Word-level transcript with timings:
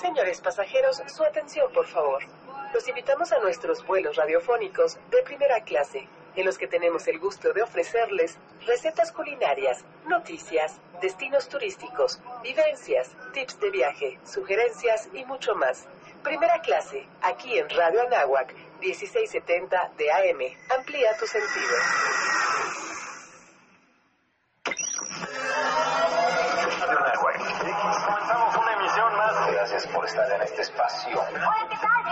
Señores 0.00 0.40
pasajeros, 0.40 1.00
su 1.06 1.22
atención, 1.22 1.72
por 1.72 1.86
favor. 1.86 2.22
Los 2.72 2.88
invitamos 2.88 3.32
a 3.32 3.38
nuestros 3.38 3.86
vuelos 3.86 4.16
radiofónicos 4.16 4.98
de 5.10 5.22
primera 5.22 5.60
clase, 5.60 6.08
en 6.34 6.44
los 6.44 6.58
que 6.58 6.66
tenemos 6.66 7.06
el 7.06 7.20
gusto 7.20 7.52
de 7.52 7.62
ofrecerles 7.62 8.36
recetas 8.66 9.12
culinarias, 9.12 9.84
noticias, 10.06 10.80
destinos 11.00 11.48
turísticos, 11.48 12.20
vivencias, 12.42 13.12
tips 13.32 13.60
de 13.60 13.70
viaje, 13.70 14.18
sugerencias 14.24 15.08
y 15.12 15.24
mucho 15.24 15.54
más. 15.54 15.86
Primera 16.24 16.60
clase, 16.60 17.06
aquí 17.22 17.56
en 17.56 17.70
Radio 17.70 18.02
Anáhuac, 18.02 18.52
1670 18.80 19.92
de 19.96 20.10
AM. 20.10 20.40
Amplía 20.76 21.16
tus 21.18 21.30
sentidos. 21.30 21.80
Comenzamos 28.06 28.56
una 28.56 28.72
emisión 28.74 29.16
más. 29.16 29.34
Gracias 29.84 29.96
por 29.96 30.06
estar 30.06 30.32
en 30.32 30.42
este 30.42 30.62
espacio. 30.62 31.20
Hola, 31.20 31.68
¿qué 31.68 31.76
tal? 31.76 32.04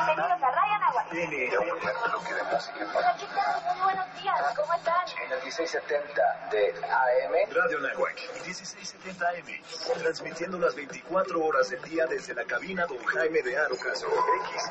Bienvenidos 1.11 1.55
a 1.55 1.73
un 1.73 2.11
bloque 2.11 2.35
de 2.35 2.43
música. 2.43 2.87
Hola, 2.95 3.17
¿qué 3.19 3.27
tal? 3.27 3.62
Muy 3.65 3.85
buenos 3.85 4.21
días. 4.21 4.37
¿Cómo 4.57 4.75
están? 4.75 5.09
En 5.25 5.33
el 5.33 5.43
1670 5.43 6.48
de 6.51 6.75
AM. 6.85 7.55
Radio 7.55 7.79
Nahuac, 7.81 8.17
1670 8.45 9.27
AM, 9.27 10.03
transmitiendo 10.03 10.59
las 10.59 10.75
24 10.75 11.43
horas 11.43 11.71
del 11.71 11.83
día 11.85 12.05
desde 12.07 12.35
la 12.35 12.45
cabina 12.45 12.85
Don 12.87 13.03
Jaime 13.05 13.41
de 13.41 13.57
Arocaso. 13.57 14.07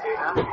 XEANAH. 0.04 0.44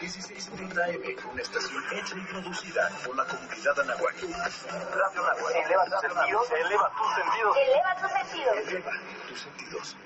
1670 0.00 0.82
AM, 0.82 1.30
una 1.30 1.42
estación 1.42 1.84
hecha 1.92 2.16
y 2.16 2.24
producida 2.24 2.88
por 3.04 3.16
la 3.16 3.24
comunidad 3.26 3.80
Anahuac. 3.80 4.16
Radio 4.22 5.22
Nahuac. 5.22 5.54
Eleva 5.56 5.84
tus 5.84 6.00
sentidos. 6.00 6.50
Eleva 6.52 6.90
tus 6.96 7.14
sentidos. 7.14 7.56
Eleva 7.56 7.96
tus 7.96 8.10
sentidos. 8.12 8.56
Eleva 8.56 8.92
tus 9.28 9.40
sentidos. 9.40 9.96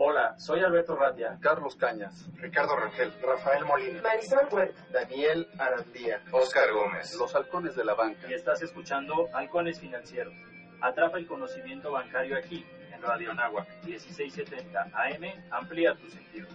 Hola, 0.00 0.27
soy 0.38 0.60
Alberto 0.60 0.96
Ratia. 0.96 1.36
Carlos 1.40 1.76
Cañas, 1.76 2.28
Ricardo 2.36 2.76
Rangel, 2.76 3.12
Rafael 3.20 3.64
Molina, 3.64 4.00
Marisol 4.00 4.48
Huerta. 4.50 4.86
Daniel 4.92 5.48
Arandía, 5.58 6.22
Oscar 6.32 6.72
Gómez. 6.72 7.14
Los 7.16 7.34
Halcones 7.34 7.74
de 7.74 7.84
la 7.84 7.94
Banca. 7.94 8.30
Y 8.30 8.34
estás 8.34 8.62
escuchando 8.62 9.28
Halcones 9.34 9.80
Financieros. 9.80 10.32
Atrapa 10.80 11.18
el 11.18 11.26
conocimiento 11.26 11.90
bancario 11.90 12.38
aquí, 12.38 12.64
en 12.92 13.02
Radio 13.02 13.32
Anáhuac, 13.32 13.66
1670 13.84 14.90
AM. 14.94 15.24
Amplía 15.50 15.94
tus 15.96 16.12
sentidos. 16.12 16.50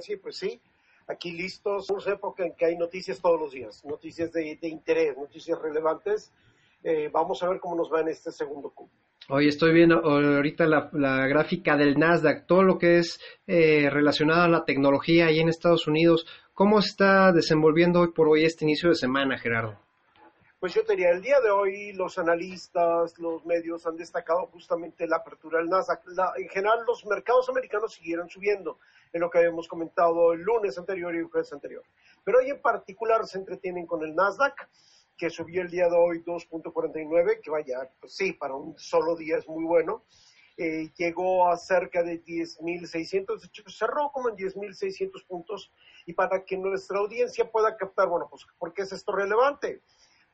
Sí, 0.00 0.16
pues 0.16 0.36
sí. 0.36 0.60
Aquí 1.06 1.32
listos. 1.32 1.86
Somos 1.86 2.06
época 2.06 2.44
en 2.44 2.54
que 2.54 2.66
hay 2.66 2.76
noticias 2.76 3.18
todos 3.20 3.40
los 3.40 3.52
días, 3.52 3.82
noticias 3.84 4.30
de, 4.32 4.56
de 4.60 4.68
interés, 4.68 5.16
noticias 5.16 5.58
relevantes. 5.58 6.30
Eh, 6.84 7.08
vamos 7.12 7.42
a 7.42 7.48
ver 7.48 7.58
cómo 7.60 7.74
nos 7.76 7.92
va 7.92 8.00
en 8.00 8.08
este 8.08 8.30
segundo 8.32 8.70
cupo. 8.70 8.92
Hoy 9.30 9.48
estoy 9.48 9.74
viendo 9.74 9.96
ahorita 9.98 10.64
la, 10.66 10.88
la 10.92 11.26
gráfica 11.26 11.76
del 11.76 11.98
Nasdaq, 11.98 12.46
todo 12.46 12.62
lo 12.62 12.78
que 12.78 12.98
es 12.98 13.20
eh, 13.46 13.90
relacionado 13.90 14.42
a 14.42 14.48
la 14.48 14.64
tecnología 14.64 15.26
ahí 15.26 15.40
en 15.40 15.48
Estados 15.50 15.86
Unidos. 15.86 16.26
¿Cómo 16.54 16.78
está 16.78 17.30
desenvolviendo 17.32 18.00
hoy 18.00 18.08
por 18.12 18.28
hoy 18.28 18.44
este 18.44 18.64
inicio 18.64 18.88
de 18.88 18.94
semana, 18.94 19.36
Gerardo? 19.38 19.76
Pues 20.60 20.74
yo 20.74 20.82
te 20.84 20.94
diría, 20.94 21.10
el 21.10 21.20
día 21.22 21.40
de 21.40 21.50
hoy 21.50 21.92
los 21.92 22.18
analistas, 22.18 23.16
los 23.18 23.44
medios 23.44 23.86
han 23.86 23.96
destacado 23.96 24.46
justamente 24.46 25.06
la 25.06 25.16
apertura 25.18 25.58
del 25.58 25.68
Nasdaq. 25.68 26.00
La- 26.16 26.32
en 26.36 26.48
general 26.48 26.78
los 26.86 27.04
mercados 27.06 27.48
americanos 27.48 27.92
siguieron 27.94 28.28
subiendo, 28.28 28.78
en 29.12 29.20
lo 29.20 29.30
que 29.30 29.38
habíamos 29.38 29.68
comentado 29.68 30.32
el 30.32 30.40
lunes 30.40 30.76
anterior 30.78 31.14
y 31.14 31.18
el 31.18 31.24
jueves 31.26 31.52
anterior. 31.52 31.82
Pero 32.24 32.38
hoy 32.38 32.50
en 32.50 32.60
particular 32.60 33.24
se 33.26 33.38
entretienen 33.38 33.86
con 33.86 34.02
el 34.02 34.14
Nasdaq, 34.16 34.68
que 35.18 35.28
subió 35.28 35.62
el 35.62 35.68
día 35.68 35.88
de 35.88 35.96
hoy 35.96 36.22
2.49, 36.24 37.40
que 37.42 37.50
vaya, 37.50 37.90
pues 38.00 38.14
sí, 38.14 38.32
para 38.32 38.54
un 38.54 38.78
solo 38.78 39.16
día 39.16 39.36
es 39.36 39.48
muy 39.48 39.64
bueno. 39.64 40.04
Eh, 40.56 40.90
llegó 40.96 41.48
a 41.48 41.56
cerca 41.56 42.02
de 42.02 42.24
10.600, 42.24 43.40
de 43.40 43.46
hecho 43.46 43.62
cerró 43.68 44.10
como 44.12 44.28
en 44.30 44.36
10.600 44.36 45.26
puntos. 45.26 45.72
Y 46.06 46.14
para 46.14 46.44
que 46.44 46.56
nuestra 46.56 46.98
audiencia 46.98 47.50
pueda 47.50 47.76
captar, 47.76 48.08
bueno, 48.08 48.28
pues, 48.30 48.46
¿por 48.58 48.72
qué 48.72 48.82
es 48.82 48.92
esto 48.92 49.12
relevante? 49.12 49.82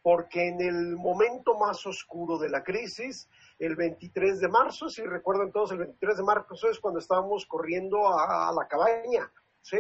porque 0.04 0.48
en 0.48 0.60
el 0.60 0.96
momento 0.96 1.58
más 1.58 1.86
oscuro 1.86 2.36
de 2.36 2.50
la 2.50 2.62
crisis, 2.62 3.26
el 3.58 3.74
23 3.74 4.38
de 4.38 4.48
marzo, 4.48 4.90
si 4.90 5.00
recuerdan 5.02 5.50
todos, 5.50 5.72
el 5.72 5.78
23 5.78 6.18
de 6.18 6.22
marzo 6.22 6.68
es 6.68 6.78
cuando 6.78 7.00
estábamos 7.00 7.46
corriendo 7.46 8.06
a, 8.06 8.50
a 8.50 8.52
la 8.52 8.68
cabaña, 8.68 9.32
¿sí? 9.62 9.78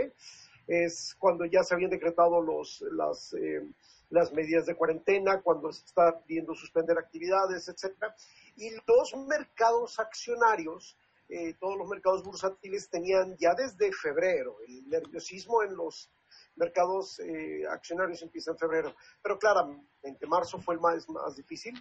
Es 0.66 1.14
cuando 1.18 1.44
ya 1.44 1.62
se 1.62 1.74
habían 1.74 1.90
decretado 1.90 2.40
los, 2.40 2.82
las, 2.92 3.34
eh, 3.34 3.68
las 4.14 4.32
medidas 4.32 4.64
de 4.66 4.76
cuarentena, 4.76 5.42
cuando 5.42 5.72
se 5.72 5.84
está 5.84 6.20
pidiendo 6.20 6.54
suspender 6.54 6.96
actividades, 6.96 7.68
etcétera. 7.68 8.14
Y 8.56 8.70
los 8.86 9.14
mercados 9.26 9.98
accionarios, 9.98 10.96
eh, 11.28 11.54
todos 11.54 11.76
los 11.76 11.88
mercados 11.88 12.22
bursátiles 12.22 12.88
tenían 12.88 13.36
ya 13.36 13.54
desde 13.54 13.92
febrero 13.92 14.56
el 14.68 14.88
nerviosismo 14.88 15.64
en 15.64 15.74
los 15.74 16.10
mercados 16.54 17.18
eh, 17.18 17.64
accionarios 17.68 18.22
empieza 18.22 18.52
en 18.52 18.58
febrero. 18.58 18.94
Pero 19.20 19.36
claramente, 19.36 20.26
marzo 20.28 20.58
fue 20.60 20.74
el 20.74 20.80
más, 20.80 21.08
más 21.08 21.34
difícil 21.34 21.74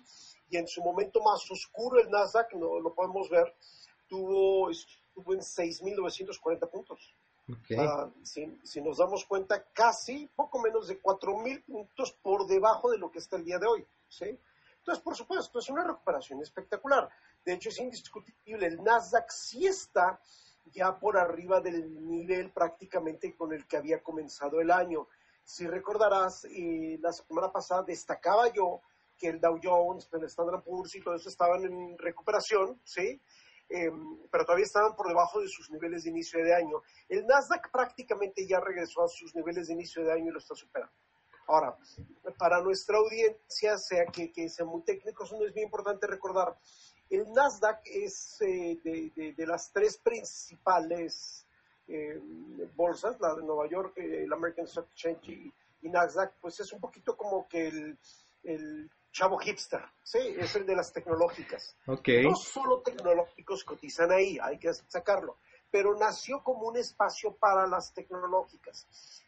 y 0.50 0.58
en 0.58 0.68
su 0.68 0.82
momento 0.82 1.22
más 1.22 1.50
oscuro 1.52 2.00
el 2.00 2.10
Nasdaq, 2.10 2.54
no 2.54 2.80
lo 2.80 2.96
podemos 2.96 3.30
ver, 3.30 3.54
tuvo, 4.08 4.72
estuvo 4.72 5.34
en 5.34 5.40
6.940 5.40 6.70
puntos. 6.72 7.16
Ok. 7.50 7.78
Ah, 7.78 8.10
si, 8.24 8.60
si 8.64 8.82
nos 8.82 8.98
damos 8.98 9.26
cuenta, 9.26 9.66
casi 9.74 10.28
poco 10.36 10.60
menos 10.60 10.88
de 10.88 11.02
4.000 11.02 11.66
puntos 11.66 12.14
por 12.22 12.48
debajo 12.48 12.90
de 12.92 12.98
lo 12.98 13.12
que 13.12 13.20
está 13.20 13.36
el 13.36 13.46
día 13.46 13.60
de 13.60 13.68
hoy. 13.68 13.86
¿sí? 14.08 14.40
Entonces, 14.78 15.04
por 15.04 15.16
supuesto, 15.16 15.60
es 15.60 15.70
una 15.70 15.84
recuperación 15.84 16.42
espectacular. 16.42 17.10
De 17.44 17.54
hecho, 17.54 17.70
es 17.70 17.80
indiscutible. 17.80 18.68
El 18.68 18.84
Nasdaq 18.84 19.30
sí 19.30 19.66
está 19.66 20.20
ya 20.66 20.98
por 20.98 21.18
arriba 21.18 21.60
del 21.60 22.08
nivel 22.08 22.52
prácticamente 22.52 23.36
con 23.36 23.54
el 23.54 23.68
que 23.68 23.78
había 23.78 24.02
comenzado 24.02 24.62
el 24.62 24.72
año. 24.72 25.08
Si 25.44 25.68
recordarás, 25.68 26.46
eh, 26.46 26.98
la 27.02 27.12
semana 27.12 27.52
pasada 27.52 27.84
destacaba 27.84 28.52
yo 28.54 28.82
que 29.18 29.28
el 29.28 29.40
Dow 29.40 29.60
Jones, 29.62 30.10
el 30.14 30.24
Standard 30.24 30.64
Poor's 30.64 30.96
y 30.96 31.02
todo 31.02 31.16
eso 31.16 31.30
estaban 31.30 31.64
en 31.66 31.98
recuperación, 31.98 32.80
¿sí? 32.84 33.22
Eh, 33.76 33.92
pero 34.30 34.46
todavía 34.46 34.66
estaban 34.66 34.96
por 34.96 35.08
debajo 35.08 35.42
de 35.42 35.48
sus 35.48 35.72
niveles 35.72 36.04
de 36.04 36.12
inicio 36.12 36.44
de 36.44 36.54
año. 36.54 36.84
El 37.10 37.26
Nasdaq 37.26 37.72
prácticamente 37.72 38.46
ya 38.46 38.60
regresó 38.60 39.02
a 39.04 39.08
sus 39.08 39.34
niveles 39.34 39.66
de 39.68 39.74
inicio 39.74 40.04
de 40.04 40.12
año 40.12 40.28
y 40.30 40.32
lo 40.32 40.38
está 40.38 40.54
superando. 40.54 40.94
Ahora, 41.48 41.76
para 42.38 42.62
nuestra 42.62 42.98
audiencia, 43.00 43.78
sea 43.80 44.06
que, 44.06 44.32
que 44.32 44.48
sean 44.48 44.68
muy 44.70 44.84
técnicos, 44.84 45.32
no 45.34 45.44
es 45.44 45.54
bien 45.56 45.66
importante 45.66 46.06
recordar, 46.06 46.56
el 47.10 47.32
Nasdaq 47.34 47.82
es 47.86 48.40
eh, 48.42 48.78
de, 48.84 49.12
de- 49.16 49.34
de 49.34 49.48
las 49.48 49.72
tres 49.74 49.98
principales 49.98 51.48
eh, 51.88 52.20
bolsas, 52.76 53.20
la 53.20 53.34
de 53.36 53.42
Nueva 53.44 53.68
York, 53.68 53.98
eh, 53.98 54.24
el 54.24 54.32
American 54.34 54.66
Stock 54.66 54.88
Exchange 54.92 55.30
y, 55.30 55.54
y 55.82 55.90
Nasdaq, 55.90 56.34
pues 56.40 56.60
es 56.60 56.72
un 56.72 56.80
poquito 56.80 57.18
como 57.18 57.48
que 57.48 57.68
el, 57.68 57.98
el 58.44 58.90
chavo 59.14 59.38
hipster, 59.38 59.82
¿sí? 60.02 60.18
Es 60.38 60.56
el 60.56 60.66
de 60.66 60.76
las 60.76 60.92
tecnológicas. 60.92 61.78
Ok. 61.86 62.10
No 62.24 62.36
solo 62.36 62.82
tecnológicos 62.82 63.64
cotizan 63.64 64.12
ahí, 64.12 64.38
hay 64.42 64.58
que 64.58 64.74
sacarlo, 64.74 65.38
pero 65.70 65.96
nació 65.98 66.44
como 66.44 66.68
un 66.68 66.78
espacio 66.78 67.36
para 67.38 67.68
las 67.68 67.94
tecnológicas. 67.94 68.88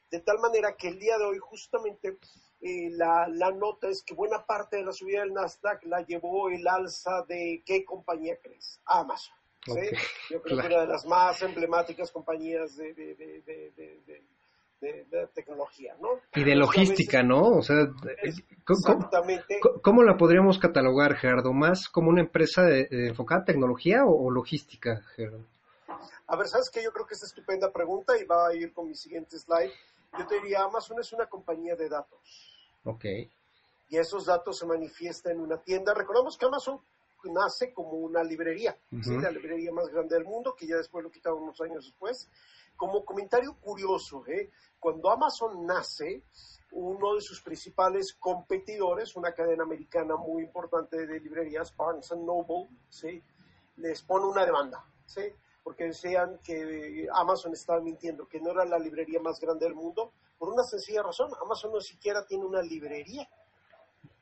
De 0.09 0.19
tal 0.19 0.40
manera 0.40 0.75
que 0.75 0.90
el 0.90 1.00
día 1.00 1.18
de 1.18 1.25
hoy 1.25 1.38
justamente 1.38 2.18
eh, 2.62 2.90
la, 2.91 3.28
la 3.28 3.51
nota 3.51 3.88
es 3.88 4.01
que 4.01 4.16
buena 4.16 4.45
parte 4.45 4.78
de 4.78 4.85
la 4.85 4.91
subida 4.91 5.22
del 5.22 5.34
Nasdaq 5.34 5.84
la 5.85 6.01
llevó 6.01 6.50
el 6.50 6.68
alza 6.68 7.24
de 7.28 7.63
qué 7.66 7.85
compañía 7.85 8.38
crees? 8.41 8.81
Amazon. 8.85 9.35
¿sí? 9.66 9.72
Ok, 9.72 9.78
Yo 10.31 10.41
creo 10.41 10.56
claro. 10.57 10.62
que 10.69 10.75
una 10.75 10.81
de 10.85 10.88
las 10.88 11.06
más 11.06 11.41
emblemáticas 11.44 12.12
compañías 12.12 12.75
de, 12.75 12.94
de, 12.94 13.16
de, 13.16 13.41
de, 13.72 14.24
de- 15.09 15.28
tecnología, 15.34 15.96
¿no? 16.01 16.09
Y 16.35 16.44
de 16.44 16.56
logística, 16.56 17.23
¿no? 17.23 17.41
O 17.57 17.62
sea, 17.62 17.88
¿cómo, 19.81 20.04
la 20.04 20.18
podríamos 20.18 20.57
catalogar, 20.60 21.15
Gerardo? 21.15 21.54
¿Más 21.54 21.89
como 21.89 22.10
una 22.10 22.21
empresa 22.21 22.63
de, 22.63 22.86
de 22.86 23.07
enfocada 23.10 23.42
en 23.42 23.45
tecnología 23.45 24.06
o, 24.06 24.25
o 24.25 24.31
logística, 24.31 25.01
Gerardo? 25.15 25.45
A 26.27 26.36
ver, 26.38 26.48
¿sabes 26.48 26.69
qué? 26.71 26.83
Yo 26.83 26.92
creo 26.92 27.06
que 27.06 27.13
es 27.13 27.24
estupenda 27.24 27.71
pregunta 27.71 28.18
y 28.19 28.25
va 28.25 28.48
a 28.48 28.56
ir 28.56 28.74
con 28.74 28.88
mi 28.88 28.95
siguiente 28.95 29.38
slide. 29.38 29.71
Yo 30.18 30.25
te 30.25 30.36
diría, 30.36 30.63
Amazon 30.63 31.00
es 31.00 31.12
una 31.13 31.27
compañía 31.27 31.75
de 31.75 31.89
datos 31.89 32.19
Ok. 32.83 33.06
y 33.89 33.98
esos 33.98 34.25
datos 34.25 34.57
se 34.57 34.65
manifiestan 34.65 35.33
en 35.33 35.42
una 35.42 35.57
tienda. 35.57 35.94
Recordamos 35.94 36.38
que 36.38 36.45
Amazon 36.45 36.80
nace 37.31 37.74
como 37.74 37.92
una 37.92 38.24
librería, 38.24 38.77
la 38.92 39.31
librería 39.31 39.72
más 39.72 39.88
grande 39.88 40.16
del 40.16 40.25
mundo, 40.25 40.56
que 40.56 40.68
ya 40.68 40.77
después 40.77 41.04
lo 41.04 41.12
quitaron 41.12 41.44
unos 41.44 41.60
años 41.62 41.86
después. 41.86 42.30
Como 42.75 43.06
comentario 43.06 43.57
curioso, 43.60 44.25
¿eh? 44.27 44.51
cuando 44.80 45.10
Amazon 45.10 45.66
nace, 45.66 46.24
uno 46.72 47.16
de 47.16 47.22
sus 47.22 47.42
principales 47.42 48.13
competidores, 48.19 49.16
una 49.16 49.33
cadena 49.33 49.63
americana 49.63 50.18
muy 50.18 50.44
importante 50.44 51.07
de 51.07 51.19
librerías, 51.19 51.75
Barnes 51.75 52.12
Noble, 52.12 52.69
¿sí? 52.89 53.24
les 53.77 54.01
pone 54.04 54.25
una 54.25 54.45
demanda, 54.45 54.86
¿sí? 55.06 55.22
porque 55.63 55.86
decían 55.86 56.39
que 56.44 57.07
Amazon 57.13 57.54
estaba 57.54 57.80
mintiendo, 57.81 58.27
que 58.27 58.42
no 58.42 58.51
era 58.51 58.66
la 58.66 58.77
librería 58.77 59.19
más 59.19 59.39
grande 59.39 59.66
del 59.66 59.75
mundo, 59.75 60.13
por 60.38 60.50
una 60.50 60.63
sencilla 60.63 61.01
razón, 61.01 61.31
Amazon 61.42 61.72
no 61.72 61.81
siquiera 61.81 62.25
tiene 62.25 62.45
una 62.45 62.62
librería. 62.62 63.27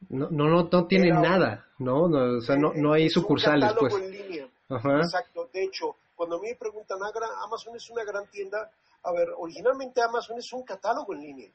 No, 0.09 0.27
no, 0.29 0.47
no, 0.49 0.69
no 0.71 0.87
tienen 0.87 1.09
Era- 1.17 1.21
nada, 1.21 1.65
¿no? 1.79 2.07
No, 2.07 2.37
o 2.37 2.41
sea, 2.41 2.55
no, 2.55 2.73
no 2.73 2.93
hay 2.93 3.05
Es 3.05 3.15
un 3.17 3.23
sucursales, 3.23 3.69
catálogo 3.69 3.89
pues. 3.89 4.03
en 4.03 4.11
línea. 4.11 4.47
Ajá. 4.69 4.97
Exacto. 4.97 5.49
De 5.53 5.63
hecho, 5.63 5.95
cuando 6.15 6.37
a 6.37 6.39
mí 6.39 6.47
me 6.49 6.55
preguntan, 6.55 6.99
"Ah, 7.01 7.11
Amazon 7.43 7.75
es 7.75 7.89
una 7.89 8.03
gran 8.03 8.25
tienda, 8.27 8.69
a 9.03 9.11
ver, 9.11 9.29
originalmente 9.37 10.01
Amazon 10.01 10.37
es 10.39 10.51
un 10.53 10.63
catálogo 10.63 11.13
en 11.13 11.21
línea. 11.21 11.49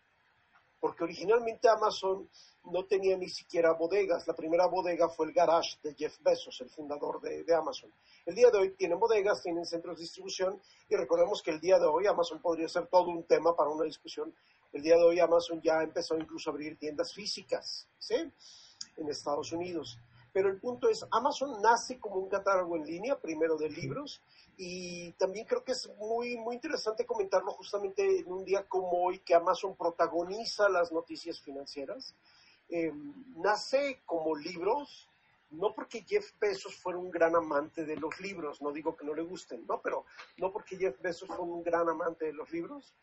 Porque 0.81 1.05
originalmente 1.05 1.69
Amazon 1.69 2.29
no 2.65 2.85
tenía 2.85 3.17
ni 3.17 3.29
siquiera 3.29 3.73
bodegas. 3.73 4.27
La 4.27 4.35
primera 4.35 4.67
bodega 4.67 5.09
fue 5.09 5.27
el 5.27 5.33
garage 5.33 5.79
de 5.83 5.95
Jeff 5.95 6.19
Bezos, 6.21 6.61
el 6.61 6.71
fundador 6.71 7.21
de, 7.21 7.55
Amazon. 7.55 7.93
El 8.27 8.35
día 8.35 8.51
de 8.51 8.59
hoy 8.59 8.71
tienen 8.71 8.99
bodegas, 8.99 9.43
tienen 9.43 9.65
centros 9.65 9.97
de 9.97 10.03
distribución 10.03 10.61
y 10.89 10.97
recordemos 10.97 11.43
que 11.43 11.51
el 11.51 11.61
día 11.61 11.79
de 11.79 11.87
hoy 11.87 12.07
Amazon 12.07 12.41
podría 12.41 12.69
ser 12.69 12.87
todo 12.87 13.09
un 13.09 13.25
tema 13.25 13.57
para 13.57 13.71
una 13.71 13.85
discusión. 13.85 14.35
El 14.73 14.83
día 14.83 14.97
de 14.97 15.03
hoy 15.03 15.19
Amazon 15.19 15.61
ya 15.63 15.83
empezó 15.83 16.17
incluso 16.17 16.51
a 16.51 16.53
abrir 16.53 16.79
tiendas 16.79 17.15
físicas, 17.15 17.89
¿sí? 17.99 18.17
En 18.97 19.09
Estados 19.09 19.53
Unidos. 19.53 19.99
Pero 20.33 20.49
el 20.49 20.61
punto 20.61 20.89
es, 20.89 21.07
Amazon 21.11 21.61
nace 21.63 21.99
como 21.99 22.17
un 22.17 22.29
catálogo 22.29 22.77
en 22.77 22.85
línea, 22.85 23.19
primero 23.19 23.57
de 23.57 23.71
libros, 23.71 24.23
y 24.57 25.13
también 25.13 25.47
creo 25.47 25.65
que 25.65 25.73
es 25.73 25.89
muy, 25.99 26.37
muy 26.37 26.57
interesante 26.57 27.07
comentarlo 27.07 27.53
justamente 27.53 28.21
en 28.21 28.31
un 28.31 28.45
día 28.45 28.67
como 28.69 29.05
hoy 29.05 29.21
que 29.21 29.35
Amazon 29.35 29.77
protagoniza 29.77 30.69
las 30.69 30.93
noticias 30.93 31.41
financieras. 31.41 32.15
Eh, 32.69 32.93
nace 33.37 34.03
como 34.05 34.37
libros, 34.37 35.09
no 35.51 35.75
porque 35.75 36.05
Jeff 36.07 36.33
Bezos 36.39 36.75
fuera 36.75 36.99
un 36.99 37.11
gran 37.11 37.35
amante 37.35 37.85
de 37.85 37.97
los 37.97 38.21
libros, 38.21 38.61
no 38.61 38.73
digo 38.73 38.97
que 38.97 39.07
no 39.07 39.15
le 39.15 39.23
gusten, 39.23 39.65
¿no? 39.67 39.81
Pero 39.81 40.05
no 40.37 40.53
porque 40.53 40.77
Jeff 40.77 41.01
Bezos 41.01 41.29
fue 41.29 41.41
un 41.41 41.63
gran 41.63 41.89
amante 41.89 42.27
de 42.27 42.33
los 42.35 42.51
libros, 42.51 42.95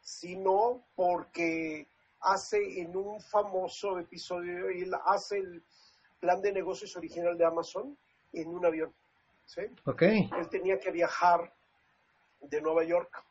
sino 0.00 0.82
porque 0.96 1.86
hace 2.20 2.80
en 2.80 2.96
un 2.96 3.20
famoso 3.20 3.98
episodio, 3.98 4.68
él 4.68 4.92
hace 5.04 5.38
el 5.38 5.62
plan 6.20 6.40
de 6.40 6.52
negocios 6.52 6.96
original 6.96 7.36
de 7.36 7.44
Amazon 7.44 7.96
en 8.32 8.48
un 8.48 8.64
avión. 8.64 8.92
¿sí? 9.44 9.62
Ok. 9.84 10.02
Él 10.02 10.48
tenía 10.50 10.78
que 10.78 10.90
viajar 10.90 11.52
de 12.40 12.60
Nueva 12.60 12.84
York 12.84 13.24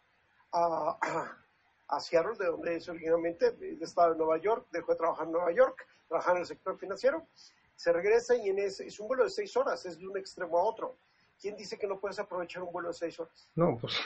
a, 0.52 0.98
a 1.88 2.00
Seattle, 2.00 2.38
de 2.38 2.46
donde 2.48 2.76
es 2.76 2.90
originalmente. 2.90 3.48
Él 3.60 3.80
estaba 3.82 4.12
en 4.12 4.18
Nueva 4.18 4.38
York, 4.40 4.68
dejó 4.72 4.94
de 4.94 4.98
trabajar 4.98 5.26
en 5.26 5.32
Nueva 5.32 5.52
York, 5.54 5.88
trabajar 6.08 6.36
en 6.36 6.42
el 6.42 6.48
sector 6.48 6.78
financiero, 6.78 7.28
se 7.76 7.92
regresa 7.92 8.36
y 8.36 8.50
en 8.50 8.60
ese, 8.60 8.86
es 8.86 9.00
un 9.00 9.08
vuelo 9.08 9.24
de 9.24 9.30
seis 9.30 9.56
horas, 9.58 9.86
es 9.86 9.98
de 9.98 10.08
un 10.08 10.18
extremo 10.18 10.58
a 10.58 10.64
otro. 10.64 10.98
¿Quién 11.40 11.56
dice 11.56 11.78
que 11.78 11.88
no 11.88 12.00
puedes 12.00 12.18
aprovechar 12.20 12.64
un 12.64 12.72
vuelo 12.72 12.90
de 12.90 12.94
seis 12.94 13.20
horas? 13.20 13.50
No, 13.56 13.78
pues. 13.80 14.00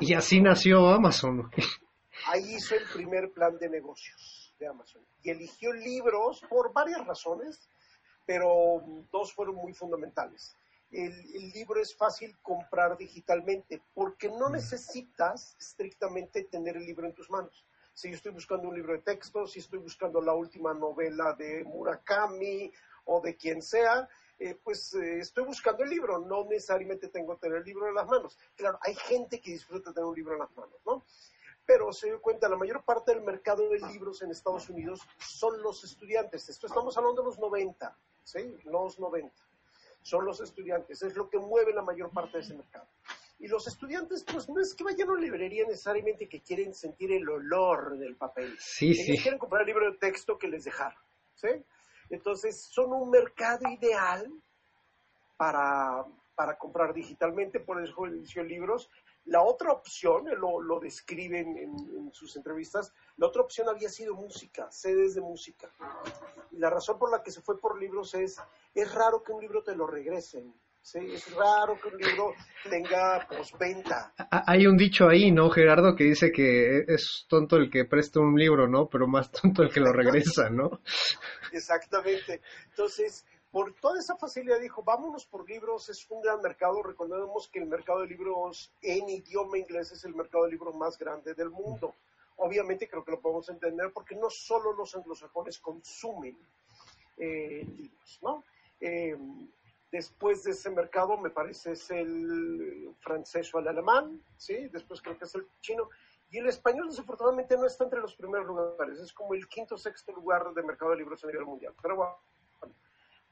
Y 0.00 0.14
así 0.14 0.40
nació 0.40 0.88
Amazon. 0.88 1.50
ahí 2.26 2.54
hizo 2.54 2.76
el 2.76 2.84
primer 2.94 3.32
plan 3.32 3.58
de 3.58 3.68
negocios 3.68 4.54
de 4.58 4.68
Amazon 4.68 5.02
y 5.22 5.30
eligió 5.30 5.72
libros 5.72 6.42
por 6.48 6.72
varias 6.72 7.04
razones, 7.06 7.69
pero 8.30 8.80
dos 9.10 9.32
fueron 9.32 9.56
muy 9.56 9.72
fundamentales. 9.72 10.56
El, 10.92 11.12
el 11.34 11.50
libro 11.50 11.80
es 11.80 11.96
fácil 11.96 12.38
comprar 12.40 12.96
digitalmente 12.96 13.82
porque 13.92 14.28
no 14.28 14.48
necesitas 14.48 15.56
estrictamente 15.58 16.44
tener 16.44 16.76
el 16.76 16.86
libro 16.86 17.08
en 17.08 17.12
tus 17.12 17.28
manos. 17.28 17.66
Si 17.92 18.08
yo 18.08 18.14
estoy 18.14 18.30
buscando 18.30 18.68
un 18.68 18.76
libro 18.76 18.92
de 18.92 19.00
texto, 19.00 19.48
si 19.48 19.58
estoy 19.58 19.80
buscando 19.80 20.20
la 20.20 20.32
última 20.32 20.72
novela 20.72 21.32
de 21.32 21.64
Murakami 21.64 22.72
o 23.06 23.20
de 23.20 23.34
quien 23.36 23.62
sea, 23.62 24.08
eh, 24.38 24.54
pues 24.62 24.94
eh, 24.94 25.18
estoy 25.18 25.42
buscando 25.42 25.82
el 25.82 25.90
libro, 25.90 26.20
no 26.20 26.44
necesariamente 26.44 27.08
tengo 27.08 27.34
que 27.34 27.40
tener 27.40 27.58
el 27.58 27.64
libro 27.64 27.88
en 27.88 27.96
las 27.96 28.06
manos. 28.06 28.38
Claro, 28.54 28.78
hay 28.82 28.94
gente 28.94 29.40
que 29.40 29.50
disfruta 29.50 29.92
tener 29.92 30.06
un 30.06 30.14
libro 30.14 30.34
en 30.34 30.38
las 30.38 30.56
manos, 30.56 30.80
¿no? 30.86 31.04
Pero 31.66 31.92
se 31.92 32.08
dio 32.08 32.20
cuenta, 32.20 32.48
la 32.48 32.56
mayor 32.56 32.84
parte 32.84 33.14
del 33.14 33.22
mercado 33.22 33.68
de 33.68 33.78
libros 33.78 34.22
en 34.22 34.30
Estados 34.30 34.68
Unidos 34.68 35.00
son 35.18 35.62
los 35.62 35.84
estudiantes. 35.84 36.48
Esto 36.48 36.66
estamos 36.66 36.96
hablando 36.96 37.22
de 37.22 37.28
los 37.28 37.38
90, 37.38 37.96
¿sí? 38.24 38.56
Los 38.64 38.98
90. 38.98 39.32
Son 40.02 40.24
los 40.24 40.40
estudiantes, 40.40 41.02
es 41.02 41.14
lo 41.14 41.28
que 41.28 41.38
mueve 41.38 41.72
la 41.72 41.82
mayor 41.82 42.10
parte 42.10 42.38
de 42.38 42.44
ese 42.44 42.54
mercado. 42.54 42.88
Y 43.38 43.48
los 43.48 43.66
estudiantes, 43.66 44.24
pues 44.24 44.48
no 44.48 44.60
es 44.60 44.74
que 44.74 44.84
vayan 44.84 45.08
a 45.08 45.12
una 45.12 45.22
librería 45.22 45.64
necesariamente 45.66 46.28
que 46.28 46.40
quieren 46.40 46.74
sentir 46.74 47.12
el 47.12 47.26
olor 47.28 47.96
del 47.98 48.16
papel. 48.16 48.54
Sí, 48.58 48.94
sí. 48.94 49.16
quieren 49.18 49.38
comprar 49.38 49.62
el 49.62 49.68
libro 49.68 49.90
de 49.90 49.96
texto 49.96 50.36
que 50.36 50.48
les 50.48 50.64
dejaron, 50.64 51.00
¿sí? 51.34 51.48
Entonces, 52.10 52.60
son 52.60 52.92
un 52.92 53.10
mercado 53.10 53.66
ideal 53.68 54.30
para, 55.36 56.04
para 56.34 56.58
comprar 56.58 56.92
digitalmente, 56.92 57.60
por 57.60 57.82
eso 57.82 58.04
eligió 58.04 58.42
libros. 58.42 58.90
La 59.26 59.42
otra 59.42 59.72
opción, 59.72 60.24
lo, 60.38 60.60
lo 60.60 60.80
describe 60.80 61.40
en, 61.40 61.56
en- 61.58 62.10
sus 62.12 62.34
entrevistas, 62.36 62.92
la 63.16 63.28
otra 63.28 63.42
opción 63.42 63.68
había 63.68 63.88
sido 63.88 64.14
música, 64.16 64.68
sedes 64.72 65.14
de 65.14 65.20
música. 65.20 65.70
Y 66.50 66.58
la 66.58 66.70
razón 66.70 66.98
por 66.98 67.10
la 67.10 67.22
que 67.22 67.30
se 67.30 67.40
fue 67.40 67.60
por 67.60 67.80
libros 67.80 68.14
es, 68.14 68.36
es 68.74 68.92
raro 68.94 69.22
que 69.22 69.32
un 69.32 69.40
libro 69.40 69.62
te 69.62 69.76
lo 69.76 69.86
regresen. 69.86 70.52
¿sí? 70.82 70.98
Es 71.12 71.32
raro 71.34 71.78
que 71.80 71.88
un 71.88 71.98
libro 71.98 72.34
tenga 72.68 73.28
postventa. 73.28 74.12
Hay 74.46 74.66
un 74.66 74.76
dicho 74.76 75.06
ahí, 75.08 75.30
¿no, 75.30 75.48
Gerardo? 75.50 75.94
Que 75.94 76.04
dice 76.04 76.32
que 76.32 76.84
es 76.88 77.26
tonto 77.28 77.56
el 77.56 77.70
que 77.70 77.84
presta 77.84 78.18
un 78.18 78.34
libro, 78.36 78.66
¿no? 78.66 78.88
Pero 78.88 79.06
más 79.06 79.30
tonto 79.30 79.62
el 79.62 79.70
que 79.70 79.80
lo 79.80 79.92
regresa, 79.92 80.50
¿no? 80.50 80.80
Exactamente. 81.52 82.40
Entonces, 82.70 83.24
por 83.50 83.74
toda 83.74 83.98
esa 83.98 84.16
facilidad 84.16 84.60
dijo, 84.60 84.82
vámonos 84.82 85.26
por 85.26 85.48
libros, 85.48 85.88
es 85.88 86.08
un 86.10 86.22
gran 86.22 86.40
mercado. 86.40 86.82
Recordemos 86.82 87.48
que 87.48 87.58
el 87.58 87.66
mercado 87.66 88.00
de 88.00 88.06
libros 88.06 88.72
en 88.80 89.08
idioma 89.08 89.58
inglés 89.58 89.90
es 89.90 90.04
el 90.04 90.14
mercado 90.14 90.44
de 90.44 90.52
libros 90.52 90.74
más 90.76 90.96
grande 90.96 91.34
del 91.34 91.50
mundo. 91.50 91.94
Obviamente 92.36 92.88
creo 92.88 93.04
que 93.04 93.10
lo 93.10 93.20
podemos 93.20 93.48
entender 93.48 93.92
porque 93.92 94.14
no 94.14 94.30
solo 94.30 94.72
los 94.72 94.94
anglosajones 94.94 95.58
consumen 95.58 96.38
eh, 97.16 97.66
libros, 97.76 98.18
¿no? 98.22 98.44
Eh, 98.80 99.18
después 99.90 100.44
de 100.44 100.52
ese 100.52 100.70
mercado 100.70 101.16
me 101.18 101.30
parece 101.30 101.72
es 101.72 101.90
el 101.90 102.94
francés 103.00 103.52
o 103.52 103.58
el 103.58 103.68
alemán, 103.68 104.22
¿sí? 104.36 104.68
Después 104.68 105.02
creo 105.02 105.18
que 105.18 105.24
es 105.24 105.34
el 105.34 105.46
chino. 105.60 105.90
Y 106.30 106.38
el 106.38 106.48
español 106.48 106.88
desafortunadamente 106.88 107.56
no 107.56 107.66
está 107.66 107.82
entre 107.82 108.00
los 108.00 108.14
primeros 108.14 108.46
lugares, 108.46 109.00
es 109.00 109.12
como 109.12 109.34
el 109.34 109.48
quinto 109.48 109.74
o 109.74 109.78
sexto 109.78 110.12
lugar 110.12 110.54
de 110.54 110.62
mercado 110.62 110.92
de 110.92 110.98
libros 110.98 111.24
a 111.24 111.26
nivel 111.26 111.44
mundial. 111.44 111.74
Pero 111.82 111.96
bueno, 111.96 112.16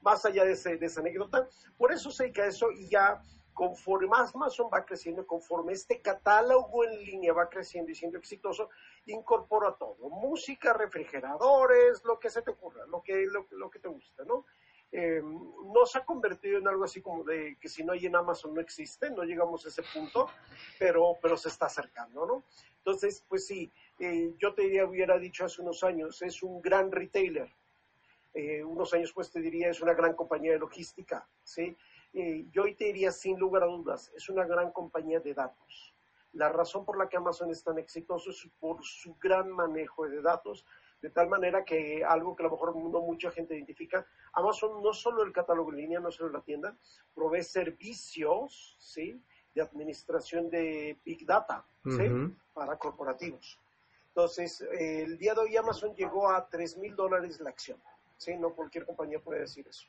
más 0.01 0.25
allá 0.25 0.45
de, 0.45 0.53
ese- 0.53 0.77
de 0.77 0.85
esa 0.85 1.01
anécdota, 1.01 1.47
por 1.77 1.91
eso 1.91 2.09
se 2.11 2.23
dedica 2.23 2.43
a 2.43 2.47
eso 2.47 2.71
y 2.71 2.87
ya 2.89 3.21
conforme 3.53 4.07
más 4.07 4.33
Amazon 4.33 4.69
va 4.73 4.85
creciendo, 4.85 5.27
conforme 5.27 5.73
este 5.73 6.01
catálogo 6.01 6.85
en 6.85 6.97
línea 7.03 7.33
va 7.33 7.49
creciendo 7.49 7.91
y 7.91 7.95
siendo 7.95 8.17
exitoso, 8.17 8.69
incorpora 9.05 9.75
todo, 9.77 10.09
música, 10.09 10.71
refrigeradores, 10.71 12.03
lo 12.05 12.19
que 12.19 12.29
se 12.29 12.41
te 12.41 12.51
ocurra, 12.51 12.85
lo 12.87 13.01
que, 13.01 13.25
lo, 13.25 13.47
lo 13.51 13.69
que 13.69 13.79
te 13.79 13.89
gusta, 13.89 14.23
¿no? 14.23 14.45
Eh, 14.91 15.21
no 15.21 15.85
se 15.85 15.99
ha 15.99 16.05
convertido 16.05 16.57
en 16.57 16.67
algo 16.67 16.83
así 16.85 16.99
como 17.01 17.23
de 17.23 17.57
que 17.59 17.69
si 17.69 17.83
no 17.83 17.93
hay 17.93 18.05
en 18.07 18.15
Amazon 18.15 18.53
no 18.55 18.61
existe, 18.61 19.11
no 19.11 19.23
llegamos 19.23 19.63
a 19.65 19.69
ese 19.69 19.83
punto, 19.93 20.27
pero, 20.79 21.17
pero 21.21 21.37
se 21.37 21.49
está 21.49 21.67
acercando, 21.67 22.25
¿no? 22.25 22.43
Entonces, 22.77 23.23
pues 23.27 23.45
sí, 23.45 23.71
eh, 23.99 24.33
yo 24.39 24.53
te 24.55 24.63
diría, 24.63 24.85
hubiera 24.85 25.19
dicho 25.19 25.45
hace 25.45 25.61
unos 25.61 25.83
años, 25.83 26.21
es 26.23 26.41
un 26.41 26.59
gran 26.61 26.91
retailer, 26.91 27.51
eh, 28.33 28.63
unos 28.63 28.93
años 28.93 29.11
pues 29.13 29.31
te 29.31 29.39
diría 29.39 29.69
es 29.69 29.81
una 29.81 29.93
gran 29.93 30.13
compañía 30.15 30.51
de 30.51 30.59
logística, 30.59 31.27
¿sí? 31.43 31.75
Eh, 32.13 32.45
yo 32.51 32.63
hoy 32.63 32.75
te 32.75 32.85
diría 32.85 33.11
sin 33.11 33.37
lugar 33.37 33.63
a 33.63 33.67
dudas, 33.67 34.11
es 34.15 34.29
una 34.29 34.45
gran 34.45 34.71
compañía 34.71 35.19
de 35.19 35.33
datos. 35.33 35.93
La 36.33 36.49
razón 36.49 36.85
por 36.85 36.97
la 36.97 37.09
que 37.09 37.17
Amazon 37.17 37.49
es 37.49 37.63
tan 37.63 37.79
exitoso 37.79 38.29
es 38.29 38.47
por 38.59 38.83
su 38.83 39.15
gran 39.15 39.49
manejo 39.49 40.07
de 40.07 40.21
datos, 40.21 40.65
de 41.01 41.09
tal 41.09 41.27
manera 41.27 41.63
que 41.63 42.03
algo 42.03 42.35
que 42.35 42.43
a 42.43 42.47
lo 42.47 42.51
mejor 42.51 42.75
no 42.75 43.01
mucha 43.01 43.31
gente 43.31 43.55
identifica, 43.55 44.05
Amazon 44.33 44.83
no 44.83 44.93
solo 44.93 45.23
el 45.23 45.31
catálogo 45.31 45.71
en 45.71 45.77
línea, 45.77 45.99
no 45.99 46.11
solo 46.11 46.31
la 46.31 46.41
tienda, 46.41 46.77
provee 47.15 47.43
servicios, 47.43 48.75
¿sí? 48.79 49.21
De 49.53 49.61
administración 49.61 50.49
de 50.49 50.99
Big 51.03 51.25
Data, 51.25 51.65
¿sí? 51.83 52.05
Para 52.53 52.77
corporativos. 52.77 53.59
Entonces, 54.09 54.61
eh, 54.61 55.03
el 55.03 55.17
día 55.17 55.33
de 55.33 55.41
hoy 55.41 55.57
Amazon 55.57 55.95
llegó 55.95 56.29
a 56.29 56.47
3 56.47 56.77
mil 56.77 56.95
dólares 56.95 57.39
la 57.39 57.49
acción. 57.49 57.81
¿Sí? 58.19 58.35
No 58.37 58.53
cualquier 58.53 58.85
compañía 58.85 59.19
puede 59.19 59.39
decir 59.39 59.67
eso. 59.67 59.87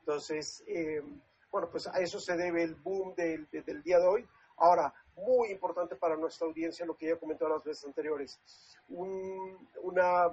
Entonces, 0.00 0.62
eh, 0.66 1.02
bueno, 1.50 1.70
pues 1.70 1.86
a 1.86 1.98
eso 2.00 2.20
se 2.20 2.36
debe 2.36 2.62
el 2.62 2.74
boom 2.74 3.14
del, 3.14 3.48
de- 3.50 3.62
del 3.62 3.82
día 3.82 3.98
de 3.98 4.06
hoy. 4.06 4.28
Ahora, 4.58 4.92
muy 5.16 5.50
importante 5.50 5.96
para 5.96 6.16
nuestra 6.16 6.46
audiencia, 6.46 6.84
lo 6.84 6.96
que 6.96 7.06
ya 7.06 7.12
he 7.12 7.18
comentado 7.18 7.50
las 7.50 7.64
veces 7.64 7.84
anteriores, 7.86 8.38
un- 8.88 9.68
una, 9.82 10.28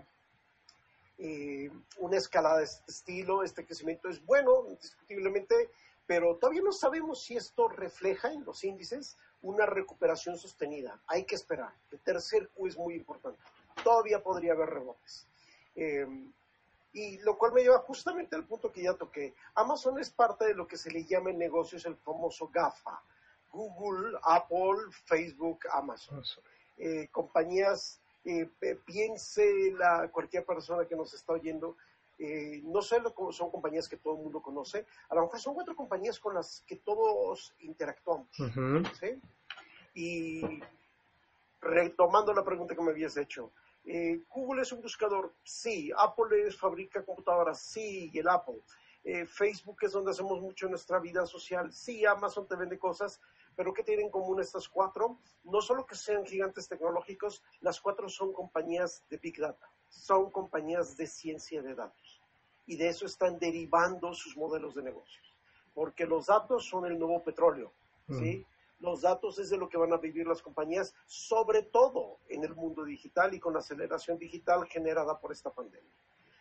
eh, 1.18 1.70
una 2.00 2.18
escalada 2.18 2.58
de 2.58 2.66
este 2.66 2.92
estilo, 2.92 3.44
este 3.44 3.66
crecimiento 3.66 4.10
es 4.10 4.24
bueno, 4.25 4.66
indiscutiblemente, 4.68 5.70
pero 6.06 6.36
todavía 6.38 6.62
no 6.62 6.72
sabemos 6.72 7.24
si 7.24 7.36
esto 7.38 7.68
refleja 7.68 8.32
en 8.32 8.44
los 8.46 8.64
índices 8.64 9.18
una 9.42 9.66
recuperación 9.66 10.38
sostenida. 10.38 11.00
Hay 11.08 11.24
que 11.25 11.36
esperar. 11.36 11.74
El 11.92 12.00
tercer 12.00 12.50
Q 12.50 12.68
es 12.68 12.78
muy 12.78 12.96
importante. 12.96 13.40
Todavía 13.84 14.22
podría 14.22 14.54
haber 14.54 14.70
rebotes. 14.70 15.28
Eh, 15.75 16.06
y 16.96 17.18
lo 17.20 17.38
cual 17.38 17.52
me 17.52 17.62
lleva 17.62 17.80
justamente 17.80 18.38
al 18.38 18.46
punto 18.46 18.72
que 18.72 18.82
ya 18.82 18.94
toqué. 18.94 19.36
Amazon 19.54 20.00
es 20.00 20.10
parte 20.10 20.46
de 20.46 20.54
lo 20.54 20.66
que 20.66 20.78
se 20.78 20.90
le 20.90 21.04
llama 21.04 21.30
en 21.30 21.38
negocios 21.38 21.86
el 21.86 21.98
famoso 21.98 22.48
GAFA. 22.48 23.02
Google, 23.52 24.18
Apple, 24.24 24.92
Facebook, 25.04 25.60
Amazon. 25.74 26.24
Eh, 26.78 27.10
compañías, 27.12 28.00
eh, 28.24 28.50
piense 28.86 29.74
la, 29.78 30.10
cualquier 30.10 30.46
persona 30.46 30.86
que 30.88 30.96
nos 30.96 31.14
está 31.14 31.34
oyendo, 31.34 31.75
Eh, 32.18 32.62
no 32.64 32.82
sé, 32.82 33.02
lo, 33.02 33.14
son 33.34 33.52
compañías 33.52 33.90
que 33.90 33.98
todo 33.98 34.16
el 34.16 34.24
mundo 34.24 34.42
conoce. 34.42 34.86
A 35.10 35.16
lo 35.16 35.24
mejor 35.24 35.38
son 35.38 35.54
cuatro 35.54 35.75
compañías 35.75 36.18
con 36.18 36.34
las 36.34 36.64
que 36.66 36.78
todos 36.78 37.54
interactuamos. 37.60 38.30
¿sí? 39.02 39.20
Y 39.96 40.62
retomando 41.60 42.34
la 42.34 42.46
pregunta 42.46 42.74
que 42.74 42.82
me 42.82 42.92
habías 42.92 43.18
hecho, 43.18 43.52
eh, 43.86 44.24
Google 44.30 44.63
es 44.63 44.72
un 44.72 44.82
buscador, 44.82 45.34
sí. 45.44 45.92
Apple 45.96 46.51
fabrica 46.51 47.04
computadoras, 47.04 47.60
sí. 47.60 48.12
El 48.13 48.27
Apple. 48.27 48.62
Eh, 49.04 49.25
Facebook 49.25 49.77
es 49.84 49.92
donde 49.92 50.12
hacemos 50.12 50.42
mucho 50.42 50.68
nuestra 50.68 51.00
vida 51.00 51.25
social, 51.27 51.72
sí. 51.72 52.06
Amazon 52.06 52.48
te 52.48 52.56
vende 52.56 52.80
cosas, 52.80 53.22
pero 53.56 53.72
¿qué 53.74 53.84
tienen 53.84 54.06
en 54.06 54.12
común 54.12 54.42
estas 54.42 54.68
cuatro? 54.68 55.20
No 55.44 55.62
solo 55.62 55.86
que 55.86 55.96
sean 55.96 56.25
gigantes 56.25 56.68
tecnológicos, 56.68 57.44
las 57.62 57.80
cuatro 57.80 58.10
son 58.10 58.34
compañías 58.34 59.04
de 59.10 59.18
Big 59.18 59.39
Data, 59.39 59.70
son 59.89 60.32
compañías 60.32 60.98
de 60.98 61.06
ciencia 61.06 61.62
de 61.62 61.75
datos. 61.75 62.22
Y 62.65 62.77
de 62.77 62.88
eso 62.89 63.06
están 63.06 63.38
derivando 63.38 64.12
sus 64.15 64.36
modelos 64.36 64.74
de 64.74 64.82
negocios. 64.82 65.36
Porque 65.75 66.08
los 66.08 66.25
datos 66.25 66.65
son 66.68 66.88
el 66.88 66.98
nuevo 66.98 67.22
petróleo, 67.22 67.72
¿sí? 68.10 68.44
Los 68.79 69.01
datos 69.01 69.39
es 69.39 69.50
de 69.50 69.58
lo 69.58 69.70
que 69.70 69.77
van 69.77 69.94
a 69.94 69.98
vivir 69.98 70.27
las 70.27 70.41
compañías, 70.41 70.94
sobre 71.05 71.63
todo 71.63 72.20
en 72.27 72.44
el 72.44 72.55
mundo 72.55 72.84
digital 72.84 73.34
y 73.34 73.39
con 73.39 73.53
la 73.53 73.60
aceleración 73.60 74.17
digital 74.17 74.65
generada 74.67 75.20
por 75.20 75.32
esta 75.32 75.51
pandemia. 75.51 75.91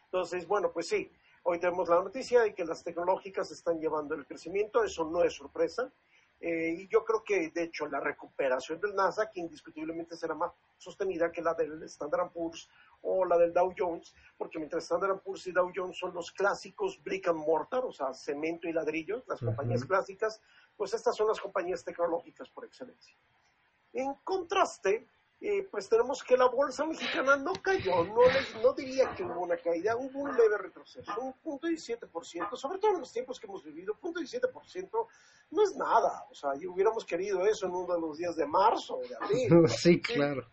Entonces, 0.06 0.46
bueno, 0.46 0.72
pues 0.72 0.88
sí, 0.88 1.10
hoy 1.42 1.58
tenemos 1.58 1.88
la 1.88 2.02
noticia 2.02 2.42
de 2.42 2.54
que 2.54 2.64
las 2.64 2.82
tecnológicas 2.82 3.50
están 3.50 3.80
llevando 3.80 4.14
el 4.14 4.26
crecimiento, 4.26 4.84
eso 4.84 5.04
no 5.04 5.22
es 5.22 5.34
sorpresa. 5.34 5.92
Eh, 6.40 6.76
y 6.78 6.88
yo 6.88 7.04
creo 7.04 7.24
que, 7.24 7.48
de 7.50 7.62
hecho, 7.62 7.86
la 7.86 8.00
recuperación 8.00 8.80
del 8.80 8.94
Nasdaq 8.94 9.36
indiscutiblemente 9.36 10.16
será 10.16 10.34
más 10.34 10.52
sostenida 10.76 11.32
que 11.32 11.40
la 11.40 11.54
del 11.54 11.82
Standard 11.84 12.30
Poor's 12.32 12.68
o 13.04 13.24
la 13.24 13.38
del 13.38 13.52
Dow 13.52 13.72
Jones, 13.76 14.14
porque 14.36 14.58
mientras 14.58 14.84
Standard 14.84 15.20
Poor's 15.20 15.46
y 15.46 15.52
Dow 15.52 15.70
Jones 15.74 15.98
son 15.98 16.14
los 16.14 16.32
clásicos 16.32 17.02
brick 17.02 17.28
and 17.28 17.38
mortar, 17.38 17.84
o 17.84 17.92
sea, 17.92 18.12
cemento 18.12 18.68
y 18.68 18.72
ladrillos, 18.72 19.24
las 19.28 19.40
compañías 19.40 19.84
clásicas, 19.84 20.40
pues 20.76 20.94
estas 20.94 21.16
son 21.16 21.28
las 21.28 21.40
compañías 21.40 21.84
tecnológicas 21.84 22.48
por 22.48 22.64
excelencia. 22.64 23.16
En 23.92 24.14
contraste, 24.24 25.06
eh, 25.40 25.68
pues 25.70 25.88
tenemos 25.88 26.22
que 26.22 26.36
la 26.36 26.46
bolsa 26.46 26.86
mexicana 26.86 27.36
no 27.36 27.52
cayó, 27.60 28.04
no, 28.04 28.22
no 28.62 28.72
diría 28.72 29.14
que 29.14 29.24
hubo 29.24 29.40
una 29.40 29.56
caída, 29.58 29.94
hubo 29.96 30.20
un 30.20 30.34
leve 30.34 30.56
retroceso, 30.56 31.12
un 31.20 31.34
punto 31.34 31.68
y 31.68 31.76
siete 31.76 32.06
por 32.06 32.24
ciento, 32.24 32.56
sobre 32.56 32.78
todo 32.78 32.92
en 32.92 33.00
los 33.00 33.12
tiempos 33.12 33.38
que 33.38 33.46
hemos 33.46 33.62
vivido, 33.62 33.94
punto 33.94 34.20
y 34.20 34.26
siete 34.26 34.48
por 34.48 34.64
ciento 34.66 35.08
no 35.50 35.62
es 35.62 35.76
nada, 35.76 36.24
o 36.30 36.34
sea, 36.34 36.52
hubiéramos 36.52 37.04
querido 37.04 37.44
eso 37.44 37.66
en 37.66 37.72
uno 37.72 37.94
de 37.94 38.00
los 38.00 38.16
días 38.16 38.36
de 38.36 38.46
marzo 38.46 39.00
de 39.00 39.14
abril. 39.16 39.68
Sí, 39.68 40.00
claro. 40.00 40.48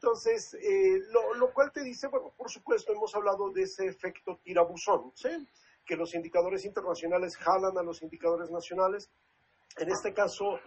Entonces, 0.00 0.54
eh, 0.54 1.02
lo, 1.10 1.34
lo, 1.34 1.52
cual 1.52 1.72
te 1.72 1.82
dice, 1.82 2.06
bueno, 2.06 2.32
por 2.36 2.48
supuesto, 2.48 2.92
hemos 2.92 3.12
hablado 3.16 3.50
de 3.50 3.62
ese 3.64 3.86
efecto 3.86 4.38
tirabuzón, 4.44 5.10
¿sí? 5.16 5.28
que 5.84 5.96
los 5.96 6.14
indicadores 6.14 6.64
internacionales 6.64 7.36
jalan 7.36 7.76
a 7.76 7.82
los 7.82 8.00
indicadores 8.02 8.48
nacionales. 8.48 9.10
En 9.76 9.90
este 9.90 10.14
caso, 10.14 10.60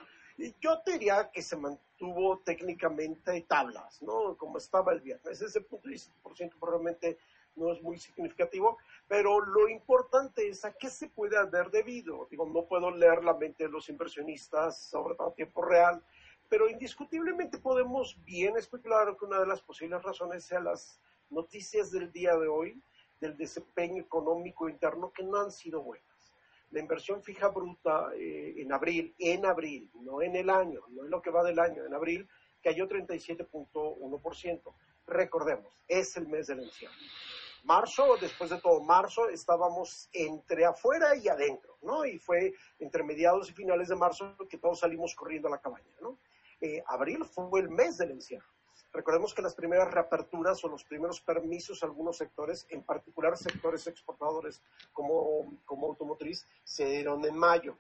yo 0.60 0.82
diría 0.86 1.30
que 1.32 1.42
se 1.42 1.56
mantuvo 1.56 2.40
técnicamente 2.40 3.40
tablas, 3.48 4.02
¿no? 4.02 4.36
Como 4.36 4.58
estaba 4.58 4.92
el 4.92 5.00
viernes. 5.00 5.42
Ese 5.42 5.62
punto 5.62 5.88
de 5.88 5.98
por 6.22 6.36
ciento 6.36 6.58
probablemente 6.60 7.18
no 7.56 7.72
es 7.72 7.82
muy 7.82 8.00
significativo, 8.00 8.80
pero 9.08 9.40
lo 9.40 9.70
importante 9.70 10.46
es 10.50 10.66
a 10.66 10.74
qué 10.74 10.90
se 10.90 11.08
puede 11.08 11.38
haber 11.38 11.72
debido. 11.72 12.28
Digo, 12.30 12.46
no 12.46 12.66
puedo 12.66 12.92
leer 12.92 13.24
la 13.24 13.36
mente 13.36 13.64
de 13.64 13.70
los 13.70 13.88
inversionistas, 13.88 14.90
sobre 14.90 15.16
todo 15.16 15.30
a 15.30 15.34
tiempo 15.34 15.62
real, 15.62 16.04
pero 16.51 16.70
indiscutiblemente 16.70 17.60
podemos 17.60 18.17
bien 18.25 18.58
especular 18.58 19.15
que 19.15 19.24
una 19.24 19.39
de 19.39 19.48
las 19.48 19.62
posibles 19.62 20.03
razones 20.03 20.43
sea 20.43 20.60
las 20.60 21.00
noticias 21.29 21.91
del 21.91 22.12
día 22.12 22.36
de 22.36 22.50
hoy, 22.50 22.84
del 23.22 23.38
desempeño 23.38 24.03
económico 24.03 24.67
interno 24.67 25.13
que 25.13 25.24
no 25.24 25.39
han 25.39 25.50
sido 25.50 25.81
buenas. 25.81 26.34
La 26.72 26.81
inversión 26.81 27.24
fija 27.24 27.48
bruta 27.48 28.10
eh, 28.15 28.55
en 28.58 28.74
abril, 28.74 29.15
en 29.17 29.46
abril, 29.46 29.89
no 29.93 30.22
en 30.22 30.36
el 30.36 30.50
año, 30.50 30.81
no 30.89 31.05
en 31.05 31.10
lo 31.10 31.22
que 31.22 31.29
va 31.29 31.41
del 31.41 31.58
año, 31.58 31.86
en 31.86 31.93
abril 31.93 32.27
cayó 32.62 32.86
37.1%. 32.86 34.75
Recordemos, 35.08 35.81
es 35.88 36.17
el 36.17 36.27
mes 36.27 36.48
del 36.48 36.63
encierro. 36.63 36.93
Marzo, 37.63 38.17
después 38.20 38.50
de 38.50 38.60
todo 38.60 38.81
marzo, 38.81 39.29
estábamos 39.29 40.10
entre 40.12 40.65
afuera 40.65 41.15
y 41.15 41.29
adentro, 41.29 41.77
¿no? 41.81 42.03
Y 42.03 42.20
fue 42.20 42.53
entre 42.79 43.03
mediados 43.03 43.50
y 43.50 43.53
finales 43.53 43.88
de 43.88 43.96
marzo 43.96 44.36
que 44.50 44.58
todos 44.58 44.79
salimos 44.79 45.15
corriendo 45.15 45.48
a 45.48 45.51
la 45.51 45.62
cabaña, 45.62 45.96
¿no? 46.01 46.20
Eh, 46.62 46.84
abril 46.88 47.25
fue 47.25 47.60
el 47.60 47.70
mes 47.70 47.98
del 47.98 48.12
encierro. 48.12 48.46
Recordemos 48.94 49.34
que 49.34 49.41
las 49.41 49.56
primeras 49.56 49.91
reaperturas 49.91 50.63
o 50.63 50.68
los 50.68 50.84
primeros 50.84 51.22
permisos 51.22 51.82
a 51.82 51.86
algunos 51.86 52.18
sectores, 52.18 52.68
en 52.70 52.84
particular 52.84 53.38
sectores 53.38 53.88
exportadores 53.88 54.62
como, 54.91 55.58
como 55.65 55.88
automotriz, 55.88 56.46
se 56.63 56.86
dieron 56.86 57.25
en 57.25 57.38
mayo. 57.38 57.77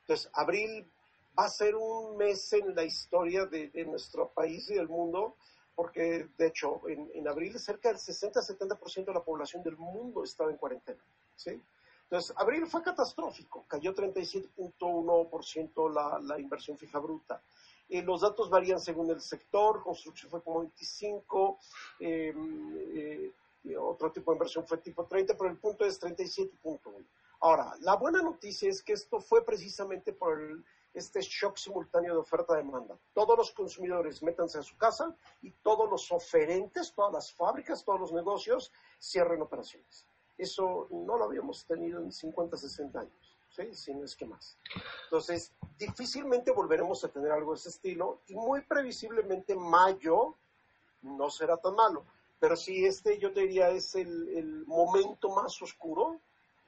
Entonces, 0.00 0.30
abril 0.32 0.90
va 1.38 1.44
a 1.46 1.48
ser 1.48 1.74
un 1.74 2.16
mes 2.16 2.52
en 2.52 2.74
la 2.74 2.84
historia 2.84 3.46
de, 3.46 3.70
nuestro 3.86 4.28
país 4.30 4.70
y 4.70 4.74
del 4.74 4.88
mundo, 4.88 5.36
porque 5.74 6.28
de 6.36 6.46
hecho 6.46 6.88
en, 6.88 7.10
en 7.14 7.26
abril 7.26 7.58
cerca 7.58 7.88
del 7.88 7.98
60-70% 7.98 9.06
de 9.06 9.14
la 9.14 9.24
población 9.24 9.62
del 9.62 9.76
mundo 9.76 10.22
estaba 10.22 10.50
en 10.50 10.58
cuarentena. 10.58 11.02
¿sí? 11.34 11.60
Entonces, 12.04 12.34
abril 12.36 12.66
fue 12.66 12.82
catastrófico, 12.82 13.64
cayó 13.66 13.94
37.1% 13.94 15.92
la, 15.92 16.20
la 16.20 16.38
inversión 16.38 16.76
fija 16.76 16.98
bruta. 16.98 17.42
Eh, 17.92 18.00
los 18.00 18.22
datos 18.22 18.48
varían 18.48 18.80
según 18.80 19.10
el 19.10 19.20
sector, 19.20 19.82
construcción 19.82 20.30
fue 20.30 20.42
como 20.42 20.60
25, 20.60 21.58
em, 22.00 22.78
eh, 22.96 23.30
otro 23.78 24.10
tipo 24.10 24.30
de 24.30 24.36
inversión 24.36 24.66
fue 24.66 24.78
tipo 24.78 25.04
30, 25.04 25.36
pero 25.36 25.50
el 25.50 25.58
punto 25.58 25.84
es 25.84 26.00
37.1. 26.00 27.04
Ahora, 27.40 27.76
la 27.80 27.96
buena 27.96 28.22
noticia 28.22 28.70
es 28.70 28.82
que 28.82 28.94
esto 28.94 29.20
fue 29.20 29.44
precisamente 29.44 30.14
por 30.14 30.40
este 30.94 31.20
shock 31.20 31.58
simultáneo 31.58 32.14
de 32.14 32.20
oferta-demanda. 32.20 32.98
Todos 33.12 33.36
los 33.36 33.52
consumidores 33.52 34.22
métanse 34.22 34.58
a 34.58 34.62
su 34.62 34.74
casa 34.78 35.14
y 35.42 35.50
todos 35.50 35.90
los 35.90 36.10
oferentes, 36.12 36.94
todas 36.94 37.12
las 37.12 37.30
fábricas, 37.30 37.84
todos 37.84 38.00
los 38.00 38.12
negocios 38.14 38.72
cierren 38.98 39.42
operaciones. 39.42 40.06
Eso 40.38 40.88
no 40.90 41.18
lo 41.18 41.24
habíamos 41.24 41.66
tenido 41.66 42.00
en 42.00 42.10
50, 42.10 42.56
60 42.56 43.00
años. 43.00 43.31
¿Sí? 43.54 43.74
si 43.74 43.92
es 43.92 44.16
que 44.16 44.26
más. 44.26 44.56
Entonces, 45.04 45.52
difícilmente 45.78 46.50
volveremos 46.50 47.04
a 47.04 47.08
tener 47.08 47.32
algo 47.32 47.52
de 47.52 47.58
ese 47.58 47.68
estilo 47.68 48.20
y 48.26 48.34
muy 48.34 48.62
previsiblemente 48.62 49.54
mayo 49.54 50.36
no 51.02 51.30
será 51.30 51.56
tan 51.56 51.74
malo. 51.74 52.04
Pero 52.38 52.56
sí, 52.56 52.84
este 52.84 53.18
yo 53.18 53.32
te 53.32 53.42
diría 53.42 53.70
es 53.70 53.94
el, 53.94 54.28
el 54.36 54.66
momento 54.66 55.30
más 55.30 55.60
oscuro 55.62 56.20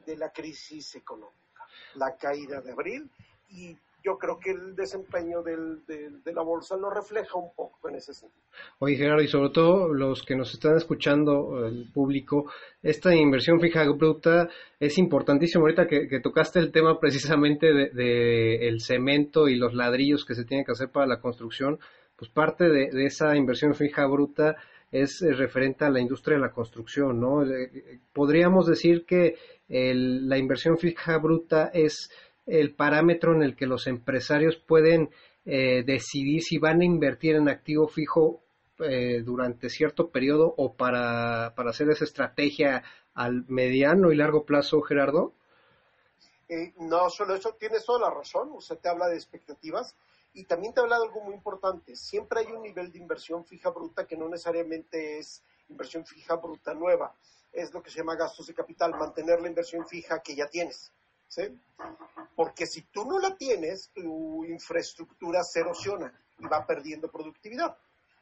de 0.06 0.16
la 0.16 0.32
crisis 0.32 0.94
económica, 0.94 1.66
la 1.94 2.16
caída 2.16 2.60
de 2.60 2.72
abril 2.72 3.10
y 3.48 3.76
yo 4.04 4.18
creo 4.18 4.38
que 4.38 4.50
el 4.50 4.76
desempeño 4.76 5.42
del, 5.42 5.84
de 5.86 6.32
la 6.32 6.42
bolsa 6.42 6.76
lo 6.76 6.90
refleja 6.90 7.38
un 7.38 7.54
poco 7.54 7.88
en 7.88 7.96
ese 7.96 8.12
sentido. 8.12 8.42
Oye, 8.78 8.96
Gerardo, 8.96 9.22
y 9.22 9.28
sobre 9.28 9.50
todo 9.50 9.92
los 9.94 10.22
que 10.22 10.36
nos 10.36 10.52
están 10.52 10.76
escuchando, 10.76 11.66
el 11.66 11.90
público, 11.92 12.50
esta 12.82 13.14
inversión 13.14 13.60
fija 13.60 13.82
bruta 13.90 14.48
es 14.78 14.98
importantísimo. 14.98 15.64
Ahorita 15.64 15.86
que, 15.86 16.20
tocaste 16.20 16.58
el 16.58 16.70
tema 16.70 17.00
precisamente 17.00 17.72
de, 17.72 17.90
de, 17.90 18.68
el 18.68 18.80
cemento 18.80 19.48
y 19.48 19.56
los 19.56 19.74
ladrillos 19.74 20.24
que 20.24 20.34
se 20.34 20.44
tienen 20.44 20.66
que 20.66 20.72
hacer 20.72 20.90
para 20.90 21.06
la 21.06 21.20
construcción, 21.20 21.78
pues 22.16 22.30
parte 22.30 22.68
de, 22.68 23.06
esa 23.06 23.36
inversión 23.36 23.74
fija 23.74 24.06
bruta 24.06 24.56
es 24.92 25.22
eh, 25.22 25.32
referente 25.32 25.84
a 25.84 25.90
la 25.90 26.00
industria 26.00 26.36
de 26.36 26.42
la 26.42 26.52
construcción, 26.52 27.20
¿no? 27.20 27.42
Eh, 27.42 27.70
eh, 27.74 27.98
podríamos 28.12 28.66
decir 28.66 29.04
que 29.04 29.36
el, 29.68 30.28
la 30.28 30.38
inversión 30.38 30.78
fija 30.78 31.18
bruta 31.18 31.70
es 31.72 32.10
el 32.46 32.74
parámetro 32.74 33.34
en 33.34 33.42
el 33.42 33.56
que 33.56 33.66
los 33.66 33.86
empresarios 33.86 34.56
pueden 34.56 35.10
eh, 35.46 35.82
decidir 35.84 36.42
si 36.42 36.58
van 36.58 36.80
a 36.80 36.84
invertir 36.84 37.36
en 37.36 37.48
activo 37.48 37.88
fijo 37.88 38.42
eh, 38.80 39.22
durante 39.22 39.68
cierto 39.68 40.10
periodo 40.10 40.52
o 40.56 40.74
para, 40.74 41.46
hacer 41.46 41.90
esa 41.90 42.04
estrategia 42.04 42.82
al 43.14 43.44
mediano 43.48 44.10
y 44.10 44.16
largo 44.16 44.44
plazo, 44.44 44.80
Gerardo? 44.82 45.32
Eh, 46.48 46.72
no 46.78 47.08
solo 47.08 47.34
eso, 47.34 47.54
tienes 47.58 47.84
toda 47.84 48.08
la 48.08 48.14
razón, 48.14 48.50
usted 48.52 48.78
te 48.78 48.88
habla 48.88 49.08
de 49.08 49.14
expectativas 49.14 49.96
y 50.32 50.44
también 50.44 50.74
te 50.74 50.80
habla 50.80 50.98
de 50.98 51.04
algo 51.04 51.20
muy 51.20 51.34
importante. 51.34 51.94
Siempre 51.94 52.40
hay 52.40 52.46
un 52.46 52.62
nivel 52.62 52.90
de 52.90 52.98
inversión 52.98 53.44
fija 53.44 53.70
bruta 53.70 54.06
que 54.06 54.16
no 54.16 54.28
necesariamente 54.28 55.18
es 55.18 55.42
inversión 55.68 56.04
fija 56.04 56.34
bruta 56.34 56.74
nueva, 56.74 57.14
es 57.52 57.72
lo 57.72 57.82
que 57.82 57.90
se 57.90 57.98
llama 57.98 58.16
gastos 58.16 58.48
de 58.48 58.54
capital, 58.54 58.90
mantener 58.98 59.40
la 59.40 59.48
inversión 59.48 59.86
fija 59.86 60.20
que 60.20 60.34
ya 60.34 60.48
tienes. 60.48 60.92
Porque 62.36 62.66
si 62.66 62.82
tú 62.82 63.04
no 63.04 63.18
la 63.18 63.36
tienes, 63.36 63.90
tu 63.94 64.44
infraestructura 64.44 65.42
se 65.42 65.60
erosiona 65.60 66.12
y 66.38 66.46
va 66.46 66.66
perdiendo 66.66 67.10
productividad. 67.10 67.76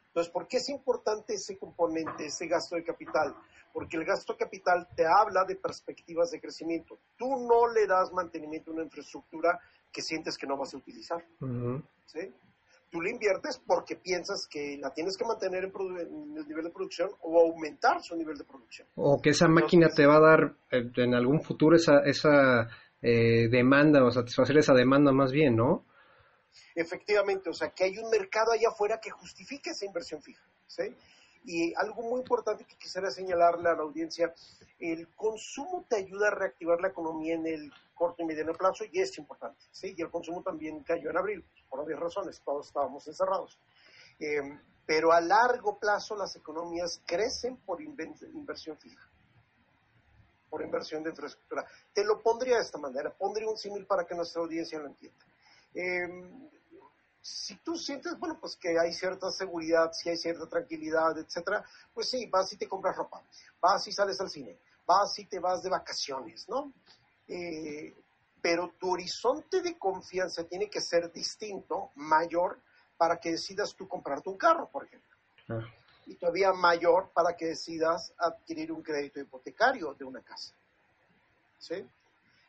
Entonces, 0.07 0.31
¿por 0.31 0.47
qué 0.47 0.57
es 0.57 0.69
importante 0.69 1.33
ese 1.33 1.57
componente, 1.57 2.27
ese 2.27 2.45
gasto 2.45 2.75
de 2.75 2.83
capital? 2.83 3.35
Porque 3.73 3.97
el 3.97 4.05
gasto 4.05 4.33
de 4.33 4.39
capital 4.39 4.87
te 4.95 5.05
habla 5.07 5.43
de 5.43 5.55
perspectivas 5.55 6.29
de 6.29 6.39
crecimiento. 6.39 6.99
Tú 7.17 7.25
no 7.47 7.67
le 7.73 7.87
das 7.87 8.11
mantenimiento 8.13 8.69
a 8.69 8.75
una 8.75 8.83
infraestructura 8.83 9.59
que 9.91 10.03
sientes 10.03 10.37
que 10.37 10.45
no 10.45 10.55
vas 10.55 10.73
a 10.75 10.77
utilizar. 10.77 11.25
Tú 12.91 13.01
la 13.01 13.09
inviertes 13.09 13.59
porque 13.65 13.95
piensas 13.95 14.47
que 14.47 14.77
la 14.79 14.93
tienes 14.93 15.17
que 15.17 15.25
mantener 15.25 15.63
en, 15.63 16.37
el 16.37 16.47
nivel 16.47 16.65
de 16.65 16.69
producción 16.69 17.09
o 17.21 17.41
aumentar 17.41 17.99
su 18.03 18.15
nivel 18.15 18.37
de 18.37 18.43
producción. 18.43 18.87
O 18.93 19.19
que 19.19 19.31
esa 19.31 19.47
máquina 19.47 19.89
te 19.89 20.05
va 20.05 20.17
a 20.17 20.19
dar 20.19 20.55
eh, 20.69 20.91
en 20.97 21.15
algún 21.15 21.41
futuro 21.41 21.75
esa, 21.75 22.01
esa 22.05 22.69
eh, 23.03 23.49
demanda 23.49 24.03
o 24.03 24.11
satisfacer 24.11 24.57
esa 24.57 24.73
demanda 24.73 25.11
más 25.11 25.31
bien, 25.31 25.57
¿no? 25.57 25.85
Efectivamente, 26.73 27.49
o 27.49 27.53
sea, 27.53 27.69
que 27.71 27.83
hay 27.83 27.97
un 27.97 28.09
mercado 28.09 28.53
allá 28.53 28.69
afuera 28.69 28.99
que 28.99 29.11
justifique 29.11 29.71
esa 29.71 29.85
inversión 29.85 30.21
fija. 30.21 30.43
¿sí? 30.67 30.83
Y 31.43 31.73
algo 31.75 32.01
muy 32.03 32.21
importante 32.21 32.65
que 32.65 32.77
quisiera 32.77 33.11
señalarle 33.11 33.69
a 33.69 33.73
la 33.73 33.83
audiencia, 33.83 34.33
el 34.79 35.09
consumo 35.15 35.85
te 35.89 35.97
ayuda 35.97 36.29
a 36.29 36.35
reactivar 36.35 36.79
la 36.79 36.87
economía 36.87 37.35
en 37.35 37.45
el 37.45 37.73
corto 37.93 38.23
y 38.23 38.25
mediano 38.25 38.53
plazo 38.53 38.85
y 38.89 39.01
es 39.01 39.17
importante. 39.17 39.65
¿sí? 39.71 39.93
Y 39.97 40.01
el 40.01 40.09
consumo 40.09 40.41
también 40.41 40.81
cayó 40.83 41.09
en 41.09 41.17
abril, 41.17 41.45
por 41.69 41.81
obvias 41.81 41.99
razones, 41.99 42.41
todos 42.43 42.67
estábamos 42.67 43.07
encerrados. 43.07 43.59
Eh, 44.19 44.41
pero 44.85 45.11
a 45.11 45.21
largo 45.21 45.77
plazo 45.77 46.15
las 46.15 46.35
economías 46.35 47.01
crecen 47.05 47.57
por 47.57 47.81
inversión 47.81 48.77
fija, 48.77 49.09
por 50.53 50.61
inversión 50.61 51.01
de 51.01 51.09
infraestructura. 51.09 51.65
Te 51.91 52.05
lo 52.05 52.21
pondría 52.21 52.57
de 52.57 52.61
esta 52.61 52.77
manera, 52.77 53.11
pondría 53.11 53.49
un 53.49 53.57
símil 53.57 53.87
para 53.87 54.05
que 54.05 54.13
nuestra 54.13 54.39
audiencia 54.39 54.77
lo 54.77 54.85
entienda. 54.85 55.25
Eh, 55.73 56.07
si 57.19 57.55
tú 57.55 57.75
sientes, 57.75 58.19
bueno, 58.19 58.37
pues 58.39 58.55
que 58.55 58.77
hay 58.77 58.93
cierta 58.93 59.31
seguridad, 59.31 59.91
si 59.93 60.09
hay 60.09 60.17
cierta 60.17 60.47
tranquilidad, 60.47 61.17
etcétera, 61.17 61.65
pues 61.91 62.07
sí, 62.07 62.27
vas 62.27 62.53
y 62.53 62.57
te 62.57 62.67
compras 62.67 62.95
ropa, 62.95 63.23
vas 63.59 63.87
y 63.87 63.91
sales 63.91 64.21
al 64.21 64.29
cine, 64.29 64.59
vas 64.85 65.17
y 65.17 65.25
te 65.25 65.39
vas 65.39 65.63
de 65.63 65.71
vacaciones, 65.71 66.47
¿no? 66.47 66.71
Eh, 67.27 67.95
pero 68.39 68.75
tu 68.77 68.91
horizonte 68.91 69.63
de 69.63 69.75
confianza 69.79 70.43
tiene 70.43 70.69
que 70.69 70.81
ser 70.81 71.11
distinto, 71.11 71.89
mayor, 71.95 72.59
para 72.95 73.17
que 73.19 73.31
decidas 73.31 73.73
tú 73.73 73.87
comprarte 73.87 74.29
un 74.29 74.37
carro, 74.37 74.69
por 74.69 74.85
ejemplo. 74.85 75.17
Y 76.05 76.15
todavía 76.15 76.53
mayor 76.53 77.11
para 77.13 77.35
que 77.35 77.47
decidas 77.47 78.13
adquirir 78.17 78.71
un 78.71 78.81
crédito 78.81 79.19
hipotecario 79.19 79.93
de 79.93 80.05
una 80.05 80.21
casa. 80.21 80.53
¿Sí? 81.59 81.85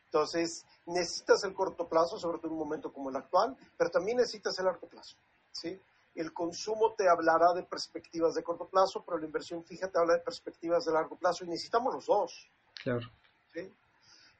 Entonces, 0.06 0.64
necesitas 0.86 1.42
el 1.44 1.54
corto 1.54 1.88
plazo, 1.88 2.18
sobre 2.18 2.38
todo 2.38 2.48
en 2.48 2.52
un 2.52 2.58
momento 2.58 2.92
como 2.92 3.10
el 3.10 3.16
actual, 3.16 3.56
pero 3.76 3.90
también 3.90 4.16
necesitas 4.16 4.58
el 4.58 4.66
largo 4.66 4.86
plazo. 4.88 5.16
¿sí? 5.52 5.80
El 6.14 6.32
consumo 6.32 6.94
te 6.94 7.08
hablará 7.08 7.52
de 7.52 7.64
perspectivas 7.64 8.34
de 8.34 8.42
corto 8.42 8.68
plazo, 8.68 9.02
pero 9.04 9.18
la 9.18 9.26
inversión 9.26 9.64
fija 9.64 9.88
te 9.88 9.98
habla 9.98 10.14
de 10.14 10.20
perspectivas 10.20 10.84
de 10.84 10.92
largo 10.92 11.16
plazo 11.16 11.44
y 11.44 11.48
necesitamos 11.48 11.94
los 11.94 12.06
dos. 12.06 12.48
Claro. 12.82 13.10
¿sí? 13.52 13.72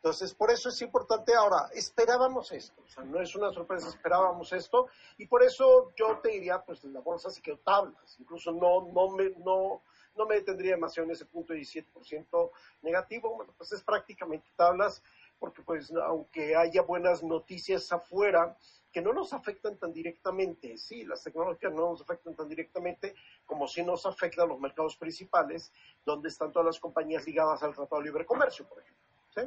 Entonces, 0.05 0.35
por 0.35 0.51
eso 0.51 0.69
es 0.69 0.83
importante 0.83 1.35
ahora, 1.35 1.71
esperábamos 1.73 2.53
esto, 2.53 2.83
o 2.85 2.87
sea, 2.87 3.05
no 3.05 3.23
es 3.23 3.35
una 3.37 3.51
sorpresa, 3.51 3.89
esperábamos 3.89 4.53
esto, 4.53 4.89
y 5.17 5.25
por 5.25 5.43
eso 5.43 5.95
yo 5.97 6.19
te 6.19 6.29
diría, 6.29 6.63
pues 6.63 6.85
la 6.85 7.01
bolsa 7.01 7.31
se 7.31 7.41
quedó 7.41 7.57
tablas, 7.61 8.21
incluso 8.21 8.53
no, 8.53 8.87
no, 8.93 9.09
me, 9.17 9.31
no, 9.39 9.81
no 10.15 10.27
me 10.27 10.35
detendría 10.35 10.73
demasiado 10.73 11.07
en 11.07 11.13
ese 11.13 11.25
punto 11.25 11.55
de 11.55 11.61
17% 11.61 12.51
negativo, 12.83 13.35
bueno, 13.35 13.55
pues 13.57 13.73
es 13.73 13.83
prácticamente 13.83 14.47
tablas, 14.57 15.03
porque 15.39 15.63
pues 15.63 15.91
aunque 15.93 16.55
haya 16.55 16.83
buenas 16.83 17.23
noticias 17.23 17.91
afuera, 17.91 18.59
que 18.93 19.01
no 19.01 19.15
nos 19.15 19.33
afectan 19.33 19.79
tan 19.79 19.95
directamente, 19.95 20.77
sí, 20.77 21.07
las 21.07 21.25
tecnologías 21.25 21.73
no 21.73 21.89
nos 21.89 22.03
afectan 22.03 22.35
tan 22.35 22.47
directamente 22.51 23.15
como 23.47 23.67
si 23.67 23.83
nos 23.83 24.05
afectan 24.05 24.51
los 24.51 24.61
mercados 24.61 24.99
principales, 24.99 25.73
donde 26.05 26.29
están 26.29 26.53
todas 26.53 26.67
las 26.67 26.79
compañías 26.79 27.25
ligadas 27.25 27.63
al 27.63 27.75
Tratado 27.75 28.03
de 28.03 28.09
Libre 28.09 28.27
Comercio, 28.27 28.69
por 28.69 28.83
ejemplo. 28.83 29.03
¿sí? 29.35 29.41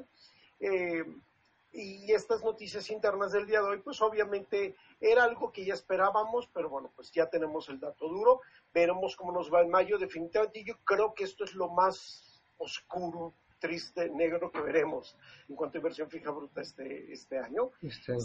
Eh, 0.59 1.03
y 1.73 2.11
estas 2.11 2.43
noticias 2.43 2.89
internas 2.89 3.31
del 3.33 3.45
día 3.45 3.61
de 3.61 3.67
hoy, 3.67 3.79
pues 3.79 4.01
obviamente 4.01 4.75
era 4.99 5.23
algo 5.23 5.51
que 5.51 5.63
ya 5.63 5.73
esperábamos, 5.73 6.49
pero 6.53 6.69
bueno, 6.69 6.91
pues 6.95 7.11
ya 7.11 7.29
tenemos 7.29 7.69
el 7.69 7.79
dato 7.79 8.07
duro, 8.07 8.41
veremos 8.73 9.15
cómo 9.15 9.31
nos 9.31 9.53
va 9.53 9.61
en 9.61 9.69
mayo. 9.69 9.97
Definitivamente 9.97 10.63
yo 10.63 10.75
creo 10.83 11.13
que 11.13 11.25
esto 11.25 11.43
es 11.43 11.53
lo 11.53 11.69
más 11.69 12.41
oscuro, 12.57 13.33
triste, 13.59 14.09
negro 14.09 14.51
que 14.51 14.61
veremos 14.61 15.15
en 15.49 15.55
cuanto 15.55 15.77
a 15.77 15.79
inversión 15.79 16.09
fija 16.09 16.31
bruta 16.31 16.61
este, 16.61 17.11
este 17.11 17.37
año. 17.37 17.71
Este, 17.81 18.17